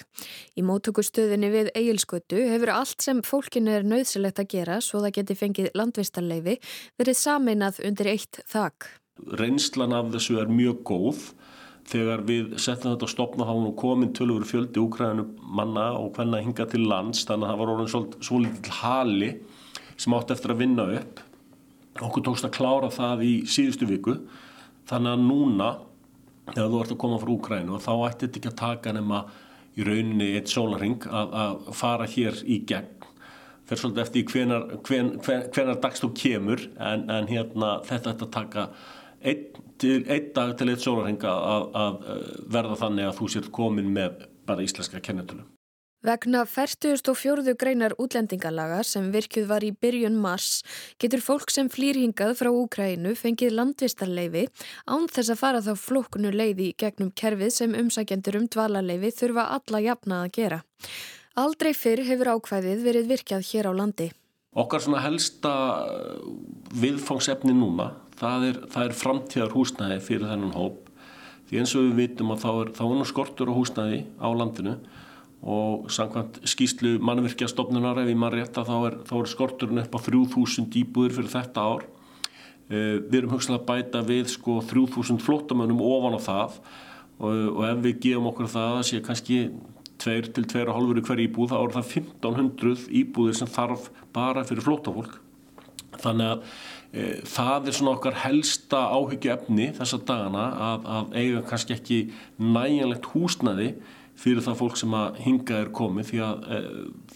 Í 0.55 0.63
móttökustöðinni 0.63 1.51
við 1.51 1.71
eigilskötu 1.75 2.45
hefur 2.47 2.71
allt 2.77 3.03
sem 3.03 3.19
fólkinu 3.19 3.75
er 3.75 3.83
nöðsilegt 3.83 4.39
að 4.39 4.51
gera 4.55 4.79
svo 4.79 5.03
það 5.03 5.17
geti 5.19 5.39
fengið 5.41 5.69
landvistarleifi 5.75 6.55
verið 6.95 7.19
sameinað 7.19 7.83
undir 7.91 8.13
eitt 8.15 8.39
þak. 8.47 8.87
Reynslan 9.35 9.99
af 9.99 10.13
þessu 10.15 10.39
er 10.39 10.47
mjög 10.47 10.79
góð. 10.87 11.25
Þegar 11.89 12.21
við 12.27 12.51
setjum 12.61 12.93
þetta 12.93 13.07
að 13.07 13.13
stopna 13.15 13.47
þá 13.49 13.55
nú 13.63 13.71
komin 13.79 14.11
tölur 14.13 14.45
fjöldi 14.45 14.81
úkræðinu 14.81 15.25
manna 15.57 15.87
og 15.97 16.11
hvenna 16.17 16.41
hinga 16.43 16.67
til 16.69 16.83
lands 16.85 17.23
þannig 17.25 17.47
að 17.47 17.53
það 17.53 17.61
var 17.61 17.71
orðin 17.73 18.21
svo 18.27 18.41
litil 18.43 18.75
hali 18.81 19.31
sem 19.99 20.15
átti 20.15 20.35
eftir 20.35 20.53
að 20.53 20.61
vinna 20.61 20.85
upp. 20.99 21.23
Okkur 21.99 22.25
tókst 22.27 22.45
að 22.45 22.55
klára 22.59 22.91
það 22.93 23.25
í 23.25 23.33
síðustu 23.49 23.89
viku 23.89 24.19
þannig 24.89 25.15
að 25.15 25.25
núna 25.25 25.69
þegar 26.53 26.69
þú 26.69 26.81
ert 26.83 26.93
að 26.93 27.01
koma 27.03 27.19
frá 27.21 27.33
Úkrænu 27.33 27.75
og 27.77 27.83
þá 27.83 27.91
ætti 28.09 28.27
þetta 28.27 28.39
ekki 28.39 28.51
að 28.51 28.59
taka 28.61 28.93
nema 28.95 29.23
í 29.79 29.85
rauninni 29.87 30.29
eitt 30.37 30.51
sólaring 30.51 31.03
að, 31.09 31.35
að 31.41 31.73
fara 31.77 32.07
hér 32.09 32.39
í 32.45 32.61
gegn 32.69 32.95
fyrir 33.69 33.81
svolítið 33.83 34.01
eftir 34.01 34.31
hvenar, 34.31 34.63
hven, 34.87 35.11
hven, 35.21 35.43
hvenar 35.53 35.81
dags 35.83 36.01
þú 36.01 36.09
kemur 36.17 36.63
en, 36.81 37.05
en 37.13 37.27
hérna 37.29 37.75
þetta 37.85 38.15
ætti 38.15 38.25
að 38.25 38.33
taka 38.33 38.65
einn, 39.21 39.45
dag 40.35 40.57
til 40.59 40.73
eitt 40.73 40.83
sólaring 40.83 41.21
að, 41.23 41.69
að 41.83 42.09
verða 42.51 42.81
þannig 42.83 43.07
að 43.09 43.15
þú 43.21 43.31
sér 43.35 43.53
komin 43.55 43.93
með 43.95 44.27
bara 44.49 44.65
íslenska 44.65 45.01
kennetölu. 45.03 45.45
Vegna 45.99 46.45
44. 46.47 47.57
greinar 47.59 47.91
útlendingalaga 47.99 48.85
sem 48.87 49.09
virkjuð 49.11 49.49
var 49.49 49.65
í 49.67 49.73
byrjun 49.75 50.15
mars 50.15 50.61
getur 50.95 51.19
fólk 51.19 51.51
sem 51.51 51.67
flýr 51.67 51.99
hingað 51.99 52.37
frá 52.39 52.47
Úkrænu 52.55 53.11
fengið 53.19 53.57
landvistarleifi 53.57 54.45
án 54.87 55.09
þess 55.11 55.33
að 55.33 55.41
fara 55.41 55.59
þá 55.65 55.73
flokkunu 55.75 56.31
leiði 56.31 56.69
gegnum 56.79 57.11
kerfið 57.11 57.51
sem 57.51 57.75
umsækjendur 57.81 58.39
um 58.39 58.47
dvalarleifi 58.47 59.11
þurfa 59.17 59.49
alla 59.57 59.83
jafna 59.83 60.21
að 60.23 60.31
gera. 60.39 60.61
Aldrei 61.35 61.73
fyrr 61.75 62.05
hefur 62.07 62.31
ákvæðið 62.37 62.87
verið 62.87 63.11
virkjað 63.11 63.45
hér 63.51 63.67
á 63.67 63.73
landi. 63.75 64.07
Okkar 64.55 64.81
svona 64.81 65.03
helsta 65.03 65.51
viðfangsefni 66.79 67.51
núna, 67.53 67.91
það 68.19 68.47
er, 68.49 68.61
er 68.83 68.95
framtíðar 68.97 69.53
húsnæði 69.55 69.99
fyrir 70.05 70.31
þennan 70.31 70.55
hóp. 70.57 70.87
Því 71.49 71.61
eins 71.61 71.75
og 71.77 71.85
við 71.87 72.01
vitum 72.03 72.33
að 72.33 72.41
þá 72.43 72.49
er, 72.51 72.71
þá 72.77 72.83
er 72.85 72.97
nú 72.99 73.05
skortur 73.09 73.51
á 73.51 73.57
húsnæði 73.57 74.01
á 74.21 74.29
landinu 74.37 74.75
og 75.39 75.87
samkvæmt 75.95 76.41
skýslu 76.51 76.97
mannverkjastofnunar 77.07 78.01
ef 78.01 78.11
ég 78.11 78.19
maður 78.19 78.41
rétt 78.41 78.59
að 78.59 78.69
þá 78.69 78.75
er, 78.89 78.97
er 79.21 79.31
skorturinn 79.31 79.81
upp 79.81 79.95
á 79.95 79.99
3000 80.03 80.77
íbúður 80.81 81.15
fyrir 81.15 81.31
þetta 81.31 81.63
ár. 81.63 81.87
Uh, 82.69 82.99
við 83.07 83.21
erum 83.21 83.33
hugsalega 83.33 83.63
að 83.63 83.69
bæta 83.71 84.03
við 84.05 84.27
sko 84.35 84.59
3000 84.69 85.23
flottamönnum 85.25 85.81
ofan 85.81 86.19
á 86.19 86.21
það. 86.27 86.59
Og, 87.19 87.39
og 87.55 87.63
ef 87.67 87.81
við 87.87 88.01
gefum 88.03 88.29
okkur 88.29 88.51
það 88.51 88.75
að 88.77 88.85
sé 88.91 89.01
kannski 89.03 89.39
2 89.99 90.33
til 90.35 90.45
2,5 90.47 91.01
hver 91.07 91.23
íbúð 91.25 91.51
þá 91.51 91.57
er 91.59 91.73
það 91.75 91.89
1500 91.97 92.85
íbúðir 93.01 93.39
sem 93.39 93.49
þarf 93.51 93.89
bara 94.15 94.45
fyrir 94.47 94.63
flottafólk 94.63 95.17
þannig 95.99 96.29
að 96.33 96.59
það 96.89 97.69
er 97.69 97.75
svona 97.77 97.93
okkar 97.93 98.15
helsta 98.23 98.79
áhyggju 98.95 99.31
efni 99.35 99.69
þessa 99.77 99.99
dagana 100.09 100.45
að, 100.69 100.87
að 100.89 101.11
eiga 101.21 101.41
kannski 101.51 101.75
ekki 101.75 101.99
næjanlegt 102.41 103.11
húsnaði 103.13 103.73
fyrir 104.19 104.43
það 104.43 104.57
fólk 104.59 104.79
sem 104.79 104.95
að 104.97 105.19
hinga 105.23 105.59
er 105.61 105.69
komið 105.75 106.09
því 106.09 106.21
að 106.25 106.47
e, 106.49 106.59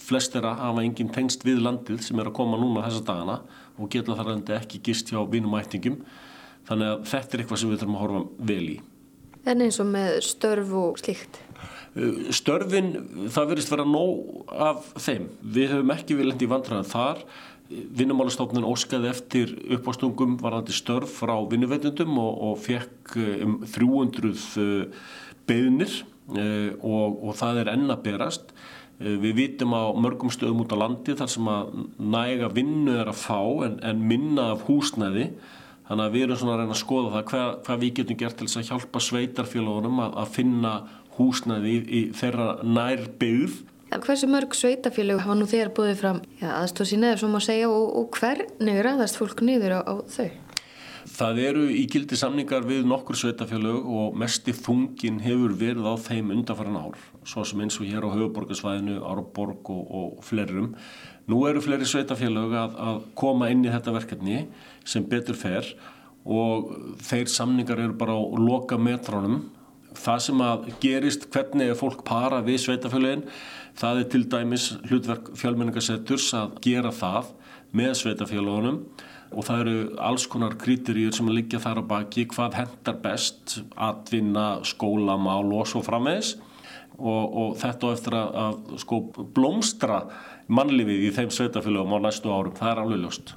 flestera 0.05 0.53
hafa 0.59 0.85
enginn 0.85 1.11
tengst 1.13 1.43
við 1.43 1.63
landið 1.65 2.03
sem 2.05 2.21
er 2.21 2.29
að 2.29 2.37
koma 2.37 2.59
núna 2.61 2.85
þessa 2.85 3.03
dagana 3.09 3.39
og 3.75 3.89
geta 3.91 4.15
þar 4.19 4.35
enda 4.37 4.59
ekki 4.59 4.81
gist 4.85 5.11
hjá 5.11 5.19
vinumættingum 5.25 5.99
þannig 6.69 6.91
að 6.93 7.07
þetta 7.11 7.35
er 7.35 7.43
eitthvað 7.43 7.63
sem 7.63 7.73
við 7.73 7.81
þurfum 7.81 7.97
að 7.97 8.05
horfa 8.05 8.23
vel 8.53 8.65
í. 8.69 8.77
En 9.43 9.63
eins 9.65 9.79
og 9.83 9.89
með 9.91 10.21
störf 10.23 10.69
og 10.79 11.01
slíkt? 11.01 11.41
Eh, 11.93 12.29
störfin, 12.33 12.93
það 13.33 13.49
verist 13.51 13.71
vera 13.73 13.83
nóg 13.85 14.53
af 14.55 14.87
þeim. 15.03 15.27
Við 15.43 15.73
höfum 15.75 15.91
ekki 15.97 16.17
viljandi 16.17 16.47
vandræðan 16.49 16.87
þar. 16.89 17.25
Vinnumálastofnun 17.71 18.67
óskaði 18.67 19.09
eftir 19.09 19.53
uppástungum 19.77 20.35
varðandi 20.41 20.75
störf 20.75 21.19
frá 21.21 21.35
vinnuveitundum 21.49 22.17
og, 22.21 22.33
og 22.49 22.57
fekk 22.65 23.15
eh, 23.21 23.45
um 23.45 23.61
300 23.65 24.89
beðnir 25.47 26.01
Eh, 26.31 26.71
og, 26.79 27.17
og 27.19 27.35
það 27.35 27.63
er 27.63 27.73
enna 27.73 27.97
berast. 27.99 28.53
Eh, 29.01 29.17
við 29.19 29.35
vitum 29.41 29.75
á 29.75 29.91
mörgum 29.91 30.31
stöðum 30.31 30.63
út 30.63 30.71
á 30.71 30.77
landi 30.79 31.15
þar 31.19 31.31
sem 31.33 31.49
að 31.51 31.73
næga 31.99 32.49
vinnu 32.53 32.95
er 33.01 33.11
að 33.11 33.19
fá 33.25 33.39
en, 33.67 33.75
en 33.83 34.05
minna 34.07 34.53
af 34.53 34.63
húsnæði. 34.69 35.33
Þannig 35.89 36.05
að 36.05 36.15
við 36.15 36.25
erum 36.25 36.39
svona 36.39 36.55
að 36.55 36.61
reyna 36.61 36.77
að 36.77 36.79
skoða 36.79 37.11
það 37.17 37.25
hvað, 37.33 37.49
hvað 37.67 37.83
við 37.83 37.93
getum 37.99 38.19
gert 38.21 38.37
til 38.39 38.47
þess 38.47 38.61
að 38.61 38.69
hjálpa 38.69 39.03
sveitarfélagunum 39.03 39.99
að, 40.05 40.15
að 40.23 40.31
finna 40.37 40.73
húsnæði 41.17 41.73
í, 41.73 41.81
í 41.83 42.01
þeirra 42.15 42.47
nær 42.63 43.03
byggð 43.19 43.59
Hversu 44.01 44.27
mörg 44.31 44.55
sveitafélög 44.57 45.19
hafa 45.21 45.35
nú 45.37 45.45
þér 45.49 45.69
búið 45.75 45.99
fram 45.99 46.21
aðstóð 46.41 46.87
sína 46.89 47.11
eða 47.11 47.19
svo 47.21 47.29
má 47.29 47.39
segja 47.43 47.69
og, 47.69 47.91
og 47.99 48.17
hvernig 48.17 48.79
ræðast 48.85 49.19
fólk 49.19 49.43
niður 49.45 49.77
á, 49.77 49.79
á 49.85 49.93
þau? 50.09 50.31
Það 51.13 51.39
eru 51.43 51.63
í 51.67 51.83
gildi 51.91 52.17
samningar 52.17 52.63
við 52.65 52.85
nokkur 52.87 53.17
sveitafélög 53.19 53.87
og 53.91 54.15
mesti 54.17 54.53
þungin 54.55 55.19
hefur 55.21 55.53
verið 55.59 55.89
á 55.89 55.95
þeim 55.99 56.31
undanfæran 56.33 56.79
ár, 56.79 57.01
svo 57.27 57.43
sem 57.45 57.59
eins 57.61 57.75
og 57.77 57.89
hér 57.89 58.07
á 58.07 58.15
höfuborgarsvæðinu, 58.15 59.01
Árborg 59.03 59.71
og, 59.73 59.83
og 59.99 60.23
flerum. 60.23 60.71
Nú 61.27 61.43
eru 61.49 61.61
fleiri 61.63 61.85
sveitafélög 61.87 62.55
að, 62.55 62.77
að 62.87 63.01
koma 63.19 63.51
inn 63.51 63.65
í 63.67 63.73
þetta 63.73 63.97
verkefni 63.97 64.39
sem 64.87 65.03
betur 65.11 65.37
fer 65.37 65.67
og 66.23 66.71
þeir 67.03 67.29
samningar 67.31 67.83
eru 67.83 67.99
bara 67.99 68.15
á 68.15 68.23
loka 68.39 68.79
metrónum. 68.79 69.41
Það 69.97 70.21
sem 70.25 70.43
að 70.45 70.67
gerist 70.83 71.27
hvernig 71.33 71.71
er 71.71 71.79
fólk 71.79 72.03
para 72.07 72.41
við 72.45 72.61
sveitafélögin, 72.65 73.25
það 73.79 74.01
er 74.01 74.11
til 74.13 74.23
dæmis 74.31 74.67
hlutverk 74.89 75.33
fjölmenningasetturs 75.39 76.29
að 76.37 76.55
gera 76.65 76.93
það 76.93 77.33
með 77.73 77.97
sveitafélögunum 78.01 78.79
og 79.33 79.47
það 79.47 79.61
eru 79.63 79.77
alls 80.05 80.25
konar 80.29 80.57
krítiríur 80.61 81.13
sem 81.15 81.29
liggja 81.33 81.61
þar 81.63 81.81
á 81.81 81.89
baki 81.89 82.27
hvað 82.29 82.57
hendar 82.59 82.99
best, 83.01 83.59
atvinna, 83.73 84.47
skólamál 84.67 85.49
og 85.57 85.69
svo 85.69 85.81
framvegs 85.85 86.35
og, 86.99 87.23
og 87.23 87.55
þetta 87.61 87.87
og 87.87 87.95
eftir 87.97 88.17
að, 88.17 88.35
að 88.43 88.81
sko, 88.83 88.99
blómstra 89.35 90.03
mannlifið 90.53 91.07
í 91.07 91.13
þeim 91.15 91.31
sveitafélagum 91.33 91.97
á 91.97 91.99
næstu 92.05 92.29
árum, 92.33 92.53
það 92.57 92.71
er 92.71 92.83
alveg 92.83 93.01
ljóst. 93.03 93.33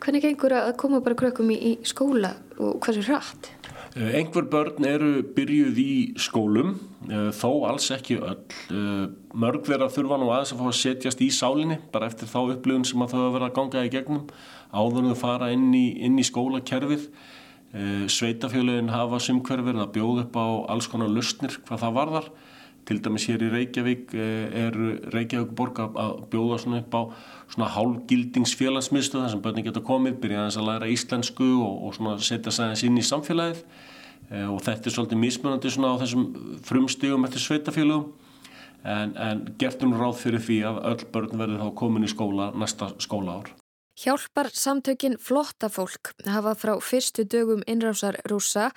Hvernig 0.00 0.24
gengur 0.24 0.54
að 0.56 0.70
koma 0.80 1.02
bara 1.04 1.18
krökkum 1.18 1.50
í, 1.52 1.58
í 1.58 1.72
skóla 1.88 2.36
og 2.60 2.78
hversu 2.84 3.02
rætt? 3.08 3.50
Eh, 3.96 4.12
einhver 4.14 4.44
börn 4.46 4.84
eru 4.86 5.24
byrjuð 5.34 5.78
í 5.82 5.94
skólum, 6.14 6.76
eh, 7.08 7.32
þó 7.34 7.66
alls 7.66 7.88
ekki 7.90 8.20
öll. 8.22 8.44
Eh, 8.70 9.08
mörg 9.34 9.66
vera 9.66 9.88
þurfa 9.90 10.18
nú 10.20 10.28
aðeins 10.30 10.52
að 10.54 10.60
fá 10.60 10.68
að 10.70 10.78
setjast 10.78 11.20
í 11.20 11.30
sálinni 11.34 11.78
bara 11.90 12.06
eftir 12.06 12.28
þá 12.30 12.54
upplifun 12.54 12.86
sem 12.86 13.00
að 13.00 13.10
þau 13.10 13.32
verið 13.34 13.48
að 13.50 13.54
ganga 13.54 13.84
í 13.84 13.90
gegnum 13.90 14.28
áður 14.72 14.98
en 14.98 15.10
þau 15.10 15.16
fara 15.16 15.50
inn 15.50 15.74
í, 15.74 15.98
inn 16.00 16.18
í 16.18 16.22
skólakerfið. 16.22 17.08
Sveitafjöluðin 17.70 18.90
hafa 18.90 19.18
sumkverfið 19.22 19.78
að 19.78 19.92
bjóða 19.94 20.22
upp 20.24 20.34
á 20.34 20.46
alls 20.74 20.88
konar 20.90 21.08
lustnir 21.08 21.54
hvað 21.66 21.78
það 21.78 21.94
varðar 21.94 22.24
til 22.88 23.00
dæmis 23.04 23.26
hér 23.28 23.44
í 23.46 23.50
Reykjavík 23.52 24.14
eh, 24.16 24.64
er 24.64 24.78
Reykjavík 25.14 25.52
borg 25.56 25.78
að 25.82 26.24
bjóða 26.32 26.58
svona 26.62 26.80
upp 26.82 26.96
á 26.96 27.02
svona 27.50 27.70
hálgildingsfélagsmiðstöð 27.74 29.24
þar 29.24 29.32
sem 29.34 29.44
börnir 29.44 29.66
geta 29.66 29.84
komið, 29.84 30.18
byrja 30.22 30.48
að 30.48 30.66
læra 30.68 30.90
íslensku 30.90 31.50
og, 31.60 31.86
og 31.86 31.96
svona 31.98 32.16
setja 32.24 32.54
sæðins 32.54 32.84
inn 32.86 32.98
í 32.98 33.06
samfélagið 33.06 33.62
e, 34.30 34.44
og 34.46 34.60
þetta 34.66 34.90
er 34.90 34.96
svolítið 34.96 35.22
mismunandi 35.24 35.74
svona 35.74 35.94
á 35.94 36.00
þessum 36.02 36.28
frumstígum 36.66 37.26
eftir 37.28 37.46
sveitafélagum 37.46 38.10
en, 38.84 39.16
en 39.16 39.48
gertum 39.60 39.96
ráð 39.96 40.22
fyrir 40.24 40.46
því 40.46 40.60
að 40.70 40.84
öll 40.92 41.08
börn 41.12 41.42
verður 41.42 41.66
þá 41.66 41.74
komin 41.82 42.06
í 42.06 42.12
skóla 42.12 42.52
næsta 42.56 42.94
skóla 43.02 43.40
ár. 43.40 43.59
Hjálpar 44.00 44.48
samtökin 44.52 45.18
Flottafólk 45.20 46.14
hafa 46.24 46.54
frá 46.56 46.70
fyrstu 46.80 47.26
dögum 47.28 47.60
innrásar 47.68 48.16
rúsa 48.30 48.70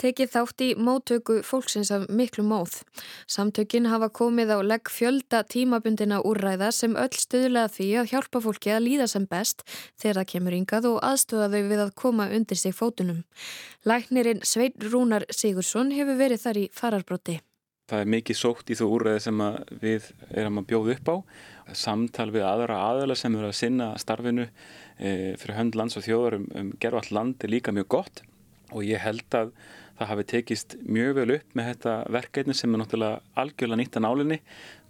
tekið 0.00 0.30
þátt 0.32 0.64
í 0.64 0.68
mótöku 0.80 1.36
fólksins 1.44 1.90
af 1.92 2.06
miklu 2.08 2.46
móð. 2.48 2.78
Samtökin 3.28 3.90
hafa 3.92 4.08
komið 4.08 4.54
á 4.56 4.58
legg 4.64 4.88
fjölda 4.88 5.42
tímabundina 5.44 6.22
úrræða 6.24 6.70
sem 6.72 6.96
öll 6.96 7.12
stuðlega 7.12 7.74
því 7.76 7.90
að 8.00 8.10
hjálpa 8.14 8.42
fólki 8.46 8.72
að 8.72 8.86
líða 8.86 9.10
sem 9.12 9.28
best 9.28 9.66
þegar 10.00 10.22
það 10.22 10.30
kemur 10.32 10.58
yngað 10.62 10.88
og 10.94 10.98
aðstöða 11.10 11.52
þau 11.52 11.68
við 11.74 11.84
að 11.84 11.94
koma 12.06 12.30
undir 12.32 12.62
sig 12.64 12.72
fótunum. 12.72 13.20
Læknirinn 13.84 14.40
Sveit 14.48 14.80
Rúnar 14.80 15.28
Sigursson 15.28 15.92
hefur 15.92 16.16
verið 16.24 16.44
þar 16.48 16.64
í 16.64 16.68
fararbróti. 16.72 17.40
Það 17.90 18.02
er 18.04 18.10
mikið 18.14 18.38
sótt 18.38 18.70
í 18.70 18.76
þú 18.78 18.86
úrræði 18.94 19.22
sem 19.24 19.40
við 19.82 20.10
erum 20.30 20.60
að 20.60 20.68
bjóða 20.70 20.94
upp 20.94 21.10
á. 21.10 21.16
Samtal 21.80 22.28
við 22.30 22.46
aðra 22.46 22.78
aðala 22.86 23.16
sem 23.18 23.34
eru 23.34 23.50
að 23.50 23.58
sinna 23.58 23.88
starfinu 23.98 24.46
e, 24.46 25.34
fyrir 25.40 25.56
hönd 25.58 25.78
lands 25.78 25.98
og 25.98 26.06
þjóðar 26.06 26.38
um, 26.38 26.46
um 26.60 26.70
gerðvall 26.82 27.16
land 27.18 27.42
er 27.46 27.54
líka 27.54 27.74
mjög 27.74 27.88
gott. 27.96 28.22
Og 28.70 28.86
ég 28.86 29.02
held 29.02 29.34
að 29.34 29.50
það 29.98 30.10
hafi 30.12 30.26
tekist 30.30 30.78
mjög 30.86 31.16
vel 31.18 31.34
upp 31.34 31.58
með 31.58 31.72
þetta 31.72 31.96
verkefni 32.14 32.56
sem 32.56 32.72
er 32.72 32.80
náttúrulega 32.80 33.42
algjörlega 33.42 33.80
nýtt 33.82 33.98
að 33.98 34.06
nálinni 34.06 34.38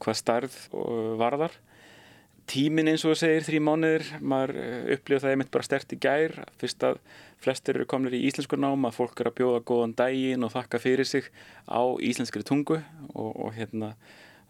hvað 0.04 0.20
starf 0.20 0.60
varðar 0.70 1.56
tímin 2.50 2.90
eins 2.90 3.04
og 3.06 3.14
það 3.14 3.20
segir 3.22 3.46
þrjí 3.46 3.60
mánuðir 3.66 4.06
maður 4.20 4.52
e, 4.58 4.68
upplifa 4.96 5.24
það 5.24 5.34
einmitt 5.34 5.52
bara 5.54 5.66
stert 5.66 5.94
í 5.94 5.98
gær 6.02 6.34
fyrst 6.60 6.86
að 6.86 6.98
flestir 7.40 7.78
eru 7.78 7.88
komnir 7.88 8.16
í 8.18 8.24
íslensku 8.28 8.58
náma 8.60 8.90
fólk 8.94 9.22
er 9.22 9.30
að 9.30 9.38
bjóða 9.40 9.62
góðan 9.70 9.94
dægin 9.98 10.44
og 10.46 10.52
þakka 10.54 10.80
fyrir 10.82 11.08
sig 11.08 11.30
á 11.70 11.82
íslenskri 12.02 12.44
tungu 12.46 12.80
og, 13.14 13.30
og 13.30 13.54
hérna 13.56 13.94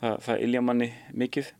það, 0.00 0.20
það 0.26 0.44
ilja 0.46 0.62
manni 0.64 0.90
mikið. 1.22 1.54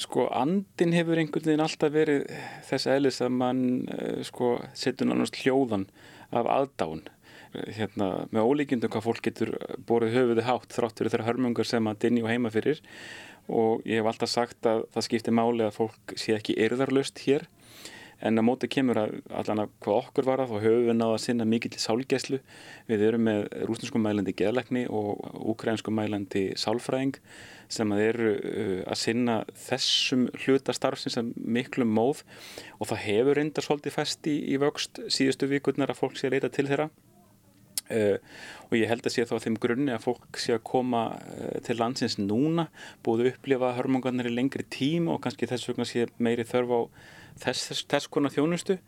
Sko 0.00 0.28
andin 0.38 0.94
hefur 0.94 1.18
einhvern 1.18 1.48
veginn 1.48 1.64
alltaf 1.64 1.94
verið 1.94 2.28
þess 2.68 2.90
aðlis 2.90 3.22
að 3.26 3.32
mann 3.40 3.64
uh, 3.90 4.20
sko 4.26 4.58
setur 4.78 5.10
náttúrulega 5.10 5.42
hljóðan 5.42 5.88
af 6.30 6.46
aðdáun. 6.58 7.08
Hérna 7.50 8.12
með 8.30 8.46
ólíkjundum 8.46 8.92
hvað 8.94 9.06
fólk 9.08 9.24
getur 9.26 9.50
borðið 9.88 10.20
höfuði 10.20 10.44
hátt 10.46 10.76
þrátt 10.76 11.00
fyrir 11.00 11.12
þeirra 11.16 11.26
hörmungar 11.26 11.66
sem 11.66 11.88
að 11.90 11.98
dinni 12.04 12.22
og 12.22 12.30
heima 12.30 12.52
fyrir 12.54 12.78
og 13.50 13.86
ég 13.88 14.00
hef 14.00 14.10
alltaf 14.10 14.30
sagt 14.30 14.66
að 14.68 14.84
það 14.94 15.06
skiptir 15.06 15.36
máli 15.36 15.66
að 15.66 15.76
fólk 15.80 16.14
sé 16.18 16.36
ekki 16.36 16.58
erðarlust 16.62 17.24
hér. 17.26 17.48
En 18.20 18.36
á 18.36 18.44
móti 18.44 18.68
kemur 18.68 18.98
að 19.00 19.14
allan 19.32 19.62
að 19.62 19.70
hvað 19.80 19.98
okkur 20.02 20.26
var 20.28 20.42
að 20.42 20.50
þá 20.50 20.56
höfum 20.66 20.88
við 20.90 20.96
náða 20.98 21.14
að 21.14 21.22
sinna 21.24 21.46
mikið 21.48 21.72
til 21.72 21.80
sálgæslu. 21.80 22.40
Við 22.90 23.04
erum 23.06 23.24
með 23.24 23.46
rúsnesku 23.70 24.02
mælandi 24.02 24.34
geðleikni 24.36 24.82
og 24.92 25.22
ukrainsku 25.54 25.94
mælandi 25.96 26.42
sálfræðing 26.60 27.16
sem 27.72 27.94
að 27.94 28.04
eru 28.04 28.32
uh, 28.36 28.74
að 28.92 29.00
sinna 29.00 29.38
þessum 29.64 30.26
hlutastarfsins 30.42 31.16
sem 31.16 31.32
miklu 31.40 31.88
móð. 31.88 32.26
Og 32.76 32.92
það 32.92 33.04
hefur 33.06 33.40
reyndar 33.40 33.64
svolítið 33.64 33.96
fest 33.96 34.28
í, 34.28 34.36
í 34.52 34.60
vöxt 34.60 35.00
síðustu 35.08 35.48
vikurnar 35.48 35.94
að 35.94 36.02
fólk 36.02 36.20
sé 36.20 36.28
að 36.28 36.36
leita 36.36 36.52
til 36.52 36.68
þeirra 36.68 36.90
og 37.90 38.76
ég 38.78 38.90
held 38.90 39.06
að 39.06 39.14
sé 39.14 39.26
þá 39.26 39.34
að 39.36 39.46
þeim 39.46 39.58
grunni 39.62 39.94
að 39.94 40.04
fólk 40.06 40.40
sé 40.40 40.54
að 40.54 40.64
koma 40.70 41.02
uh, 41.16 41.56
til 41.66 41.78
landsins 41.80 42.18
núna, 42.20 42.68
búið 43.06 43.24
að 43.24 43.32
upplifa 43.34 43.74
hörmungarnir 43.78 44.30
í 44.30 44.34
lengri 44.34 44.66
tím 44.70 45.10
og 45.10 45.22
kannski 45.24 45.48
þess 45.50 45.70
vegna 45.70 45.88
sé 45.88 46.06
meiri 46.18 46.46
þörf 46.46 46.76
á 46.76 46.80
þess, 47.46 47.66
þess, 47.70 47.86
þess 47.90 48.12
konar 48.14 48.34
þjónustu. 48.34 48.78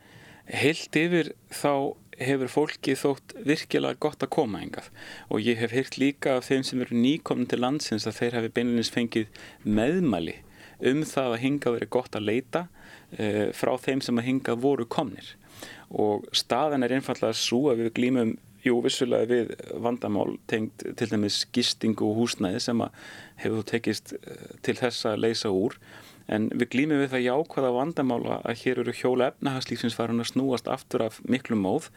Heilt 0.52 0.96
yfir 0.98 1.32
þá 1.54 1.94
hefur 2.22 2.50
fólki 2.50 2.94
þótt 2.98 3.34
virkilega 3.46 3.98
gott 4.02 4.22
að 4.24 4.32
koma 4.34 4.60
engað 4.62 4.88
og 5.32 5.42
ég 5.42 5.60
hef 5.62 5.72
heyrt 5.74 5.98
líka 5.98 6.36
af 6.36 6.48
þeim 6.50 6.64
sem 6.66 6.82
eru 6.84 6.98
nýkominn 6.98 7.48
til 7.48 7.62
landsins 7.62 8.06
að 8.06 8.18
þeir 8.18 8.36
hefur 8.38 8.54
beinleins 8.58 8.92
fengið 8.92 9.44
meðmæli 9.64 10.36
um 10.90 11.02
það 11.06 11.36
að 11.36 11.42
hingað 11.44 11.76
verið 11.78 11.92
gott 11.94 12.18
að 12.18 12.26
leita 12.28 12.64
uh, 12.66 13.48
frá 13.56 13.72
þeim 13.80 14.02
sem 14.04 14.18
að 14.18 14.28
hingað 14.28 14.62
voru 14.64 14.86
komnir. 14.90 15.34
Og 15.92 16.26
staðan 16.34 16.84
er 16.84 16.96
einfallega 16.96 17.36
svo 17.36 17.68
að 17.70 17.84
við 17.84 17.92
glýmum 17.98 18.34
Jú, 18.62 18.76
vissulega 18.84 19.26
við 19.26 19.52
vandamál 19.82 20.36
tengt 20.50 20.84
til 20.98 21.08
dæmis 21.10 21.40
gistingu 21.54 22.06
og 22.06 22.20
húsnæði 22.20 22.60
sem 22.62 22.82
að 22.84 22.94
hefur 23.42 23.66
tekist 23.66 24.14
eh, 24.20 24.52
til 24.62 24.76
þess 24.78 25.08
að 25.10 25.22
leysa 25.24 25.50
úr. 25.50 25.74
En 26.30 26.46
við 26.54 26.68
glýmum 26.76 27.00
við 27.02 27.10
það 27.10 27.24
jákvæða 27.26 27.72
vandamála 27.74 28.36
að 28.46 28.60
hér 28.62 28.80
eru 28.84 28.94
hjóla 28.94 29.32
efnahagslífsins 29.32 29.96
farin 29.98 30.22
að 30.22 30.30
snúast 30.30 30.70
aftur 30.70 31.08
af 31.08 31.18
miklu 31.26 31.58
móð 31.58 31.90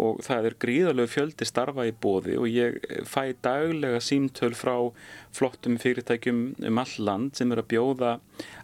og 0.00 0.22
það 0.26 0.48
er 0.48 0.58
gríðalög 0.64 1.10
fjöldi 1.12 1.46
starfa 1.48 1.86
í 1.86 1.94
bóði 1.94 2.38
og 2.40 2.48
ég 2.50 2.80
fæ 3.06 3.34
daglega 3.44 4.00
símtöl 4.02 4.54
frá 4.58 4.74
flottum 5.34 5.78
fyrirtækjum 5.82 6.40
um 6.66 6.80
all 6.82 6.94
land 6.98 7.38
sem 7.38 7.52
er 7.52 7.62
að 7.62 7.70
bjóða 7.74 8.16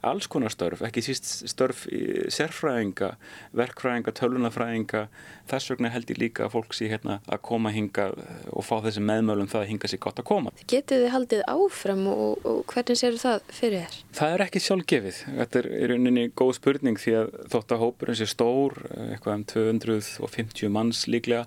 alls 0.06 0.26
konar 0.30 0.52
störf, 0.52 0.82
ekki 0.86 1.02
síst 1.04 1.28
störf 1.50 1.84
sérfræðinga, 2.32 3.14
verkfræðinga, 3.56 4.14
tölunafræðinga. 4.16 5.04
Þess 5.50 5.72
vegna 5.72 5.90
held 5.92 6.10
ég 6.12 6.20
líka 6.20 6.46
að 6.46 6.54
fólk 6.54 6.74
sé 6.76 6.88
hérna 6.90 7.18
að 7.26 7.42
koma 7.48 7.72
hinga 7.74 8.10
og 8.54 8.64
fá 8.66 8.76
þessi 8.84 9.02
meðmölum 9.04 9.50
það 9.50 9.64
að 9.64 9.70
hinga 9.72 9.90
sér 9.90 10.02
gott 10.04 10.22
að 10.22 10.28
koma. 10.30 10.52
Getið 10.70 11.04
þið 11.04 11.14
haldið 11.14 11.44
áfram 11.50 12.04
og, 12.12 12.46
og 12.46 12.60
hvernig 12.70 13.00
séu 13.00 13.18
það 13.20 13.46
fyrir 13.56 13.84
þér? 13.84 13.98
Það 14.20 14.34
er 14.34 14.44
ekki 14.46 14.64
sjálfgefið. 14.66 15.20
Þetta 15.40 15.60
er 15.60 15.70
í 15.70 15.90
rauninni 15.92 16.26
góð 16.38 16.54
spurning 16.60 17.00
því 17.02 17.16
að 17.20 17.32
þótt 17.54 17.74
að 17.76 17.84
hópurinn 17.84 18.20
sé 18.20 18.28
stór, 18.30 18.78
eitthvað 19.10 19.36
um 19.36 19.46
250 19.54 20.74
manns 20.74 21.04
líklega, 21.20 21.46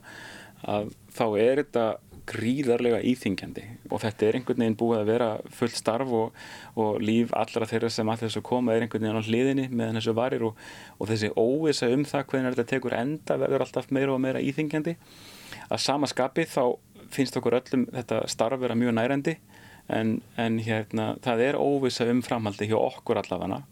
að 0.64 0.94
þá 1.12 1.26
er 1.44 1.64
þetta 1.66 1.88
gríðarlega 2.30 3.02
íþingjandi 3.04 3.64
og 3.92 4.00
þetta 4.04 4.28
er 4.28 4.38
einhvern 4.38 4.62
veginn 4.64 4.78
búið 4.80 5.02
að 5.02 5.10
vera 5.12 5.30
fullt 5.52 5.76
starf 5.76 6.14
og, 6.16 6.38
og 6.80 7.02
líf 7.04 7.34
allra 7.36 7.68
þeirra 7.68 7.90
sem 7.92 8.10
allir 8.10 8.30
þessu 8.30 8.44
koma 8.48 8.76
er 8.76 8.86
einhvern 8.86 9.04
veginn 9.04 9.20
á 9.20 9.28
hliðinni 9.28 9.66
meðan 9.74 10.00
þessu 10.00 10.16
varir 10.16 10.46
og, 10.48 10.62
og 11.00 11.12
þessi 11.12 11.34
óvisa 11.36 11.90
um 11.92 12.06
það 12.08 12.26
hvernig 12.32 12.56
þetta 12.56 12.70
tekur 12.72 12.96
enda 12.96 13.38
verður 13.42 13.66
alltaf 13.66 13.92
meira 13.92 14.16
og 14.16 14.24
meira 14.24 14.44
íþingjandi 14.44 14.96
að 15.68 15.84
sama 15.84 16.08
skapi 16.10 16.48
þá 16.48 16.64
finnst 17.14 17.38
okkur 17.40 17.60
öllum 17.60 17.86
þetta 17.92 18.24
starf 18.32 18.64
vera 18.64 18.78
mjög 18.80 18.96
nærandi 18.96 19.36
en, 19.92 20.22
en 20.40 20.60
hérna 20.64 21.14
það 21.24 21.48
er 21.50 21.60
óvisa 21.60 22.08
um 22.08 22.24
framhaldi 22.24 22.72
hjá 22.72 22.80
okkur 22.80 23.20
allavega 23.20 23.66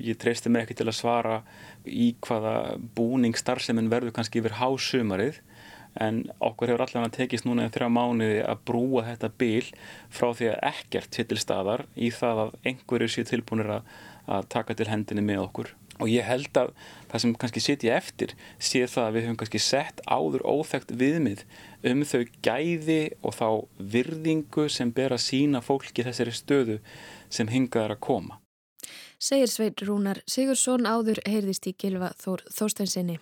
ég 0.00 0.18
treysti 0.20 0.52
mig 0.52 0.66
ekki 0.66 0.78
til 0.80 0.88
að 0.88 0.98
svara 0.98 1.40
í 1.86 2.12
hvaða 2.24 2.78
búning 2.96 3.36
starfseminn 3.38 3.90
verður 3.92 4.14
kannski 4.16 4.42
yfir 4.42 4.58
hásumarið 4.60 5.40
en 6.00 6.22
okkur 6.40 6.72
hefur 6.72 6.86
allavega 6.86 7.12
tekist 7.18 7.46
núna 7.46 7.68
þrjá 7.72 7.90
mánuði 7.92 8.40
að 8.46 8.64
brúa 8.68 9.04
þetta 9.10 9.30
bíl 9.40 9.68
frá 10.12 10.30
því 10.32 10.50
að 10.54 10.64
ekkert 10.72 11.18
sé 11.18 11.26
til 11.28 11.40
staðar 11.40 11.84
í 11.94 12.08
það 12.14 12.42
að 12.46 12.56
einhverju 12.70 13.12
sé 13.12 13.26
tilbúinir 13.28 13.70
að, 13.76 13.94
að 14.26 14.50
taka 14.56 14.76
til 14.78 14.88
hendinni 14.88 15.24
með 15.26 15.44
okkur. 15.46 15.72
Og 16.00 16.08
ég 16.08 16.24
held 16.24 16.56
að 16.56 16.72
það 17.12 17.22
sem 17.22 17.34
kannski 17.42 17.62
sitja 17.62 17.96
eftir 17.98 18.32
sé 18.56 18.86
það 18.88 19.04
að 19.04 19.16
við 19.16 19.26
höfum 19.26 19.40
kannski 19.42 19.60
sett 19.62 20.00
áður 20.08 20.46
óþægt 20.48 20.94
viðmið 20.98 21.44
um 21.92 22.04
þau 22.08 22.22
gæði 22.46 23.02
og 23.20 23.36
þá 23.36 23.48
virðingu 23.96 24.68
sem 24.72 24.94
ber 24.96 25.14
að 25.14 25.26
sína 25.28 25.60
fólki 25.62 26.06
þessari 26.06 26.34
stöðu 26.34 26.78
sem 27.28 27.52
hingaðar 27.52 27.98
að 27.98 28.06
koma 28.08 28.41
segir 29.22 29.46
Sveit 29.50 29.82
Rúnar 29.86 30.18
Sigursson 30.26 30.86
áður 30.88 31.20
heyrðist 31.28 31.68
í 31.70 31.74
Gilva 31.78 32.10
Þór 32.18 32.42
Þórsteinsinni. 32.50 33.20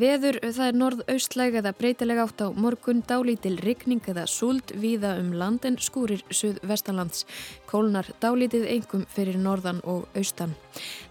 Veður 0.00 0.36
það 0.44 0.66
er 0.66 0.78
norð-austlæg 0.80 1.56
eða 1.60 1.72
breytileg 1.78 2.20
átt 2.20 2.44
á 2.44 2.46
morgun 2.52 3.00
dálítil 3.08 3.56
rigning 3.64 4.04
eða 4.12 4.26
súld 4.28 4.74
víða 4.76 5.14
um 5.20 5.32
land 5.40 5.64
en 5.68 5.80
skúrir 5.80 6.20
suð-vestanlands. 6.28 7.24
Kólnar 7.70 8.12
dálítið 8.20 8.68
engum 8.76 9.06
fyrir 9.08 9.40
norðan 9.40 9.80
og 9.88 10.08
austan. 10.14 10.52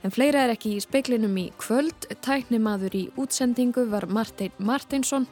En 0.06 0.14
fleira 0.14 0.46
er 0.46 0.54
ekki 0.54 0.76
í 0.78 0.86
speiklinum 0.86 1.38
í 1.42 1.50
kvöld. 1.58 2.10
Tæknimaður 2.22 3.02
í 3.02 3.06
útsendingu 3.18 3.90
var 3.90 4.06
Martin 4.14 4.54
Martinsson. 4.62 5.26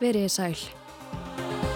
Verið 0.00 0.28
sæl. 0.36 1.71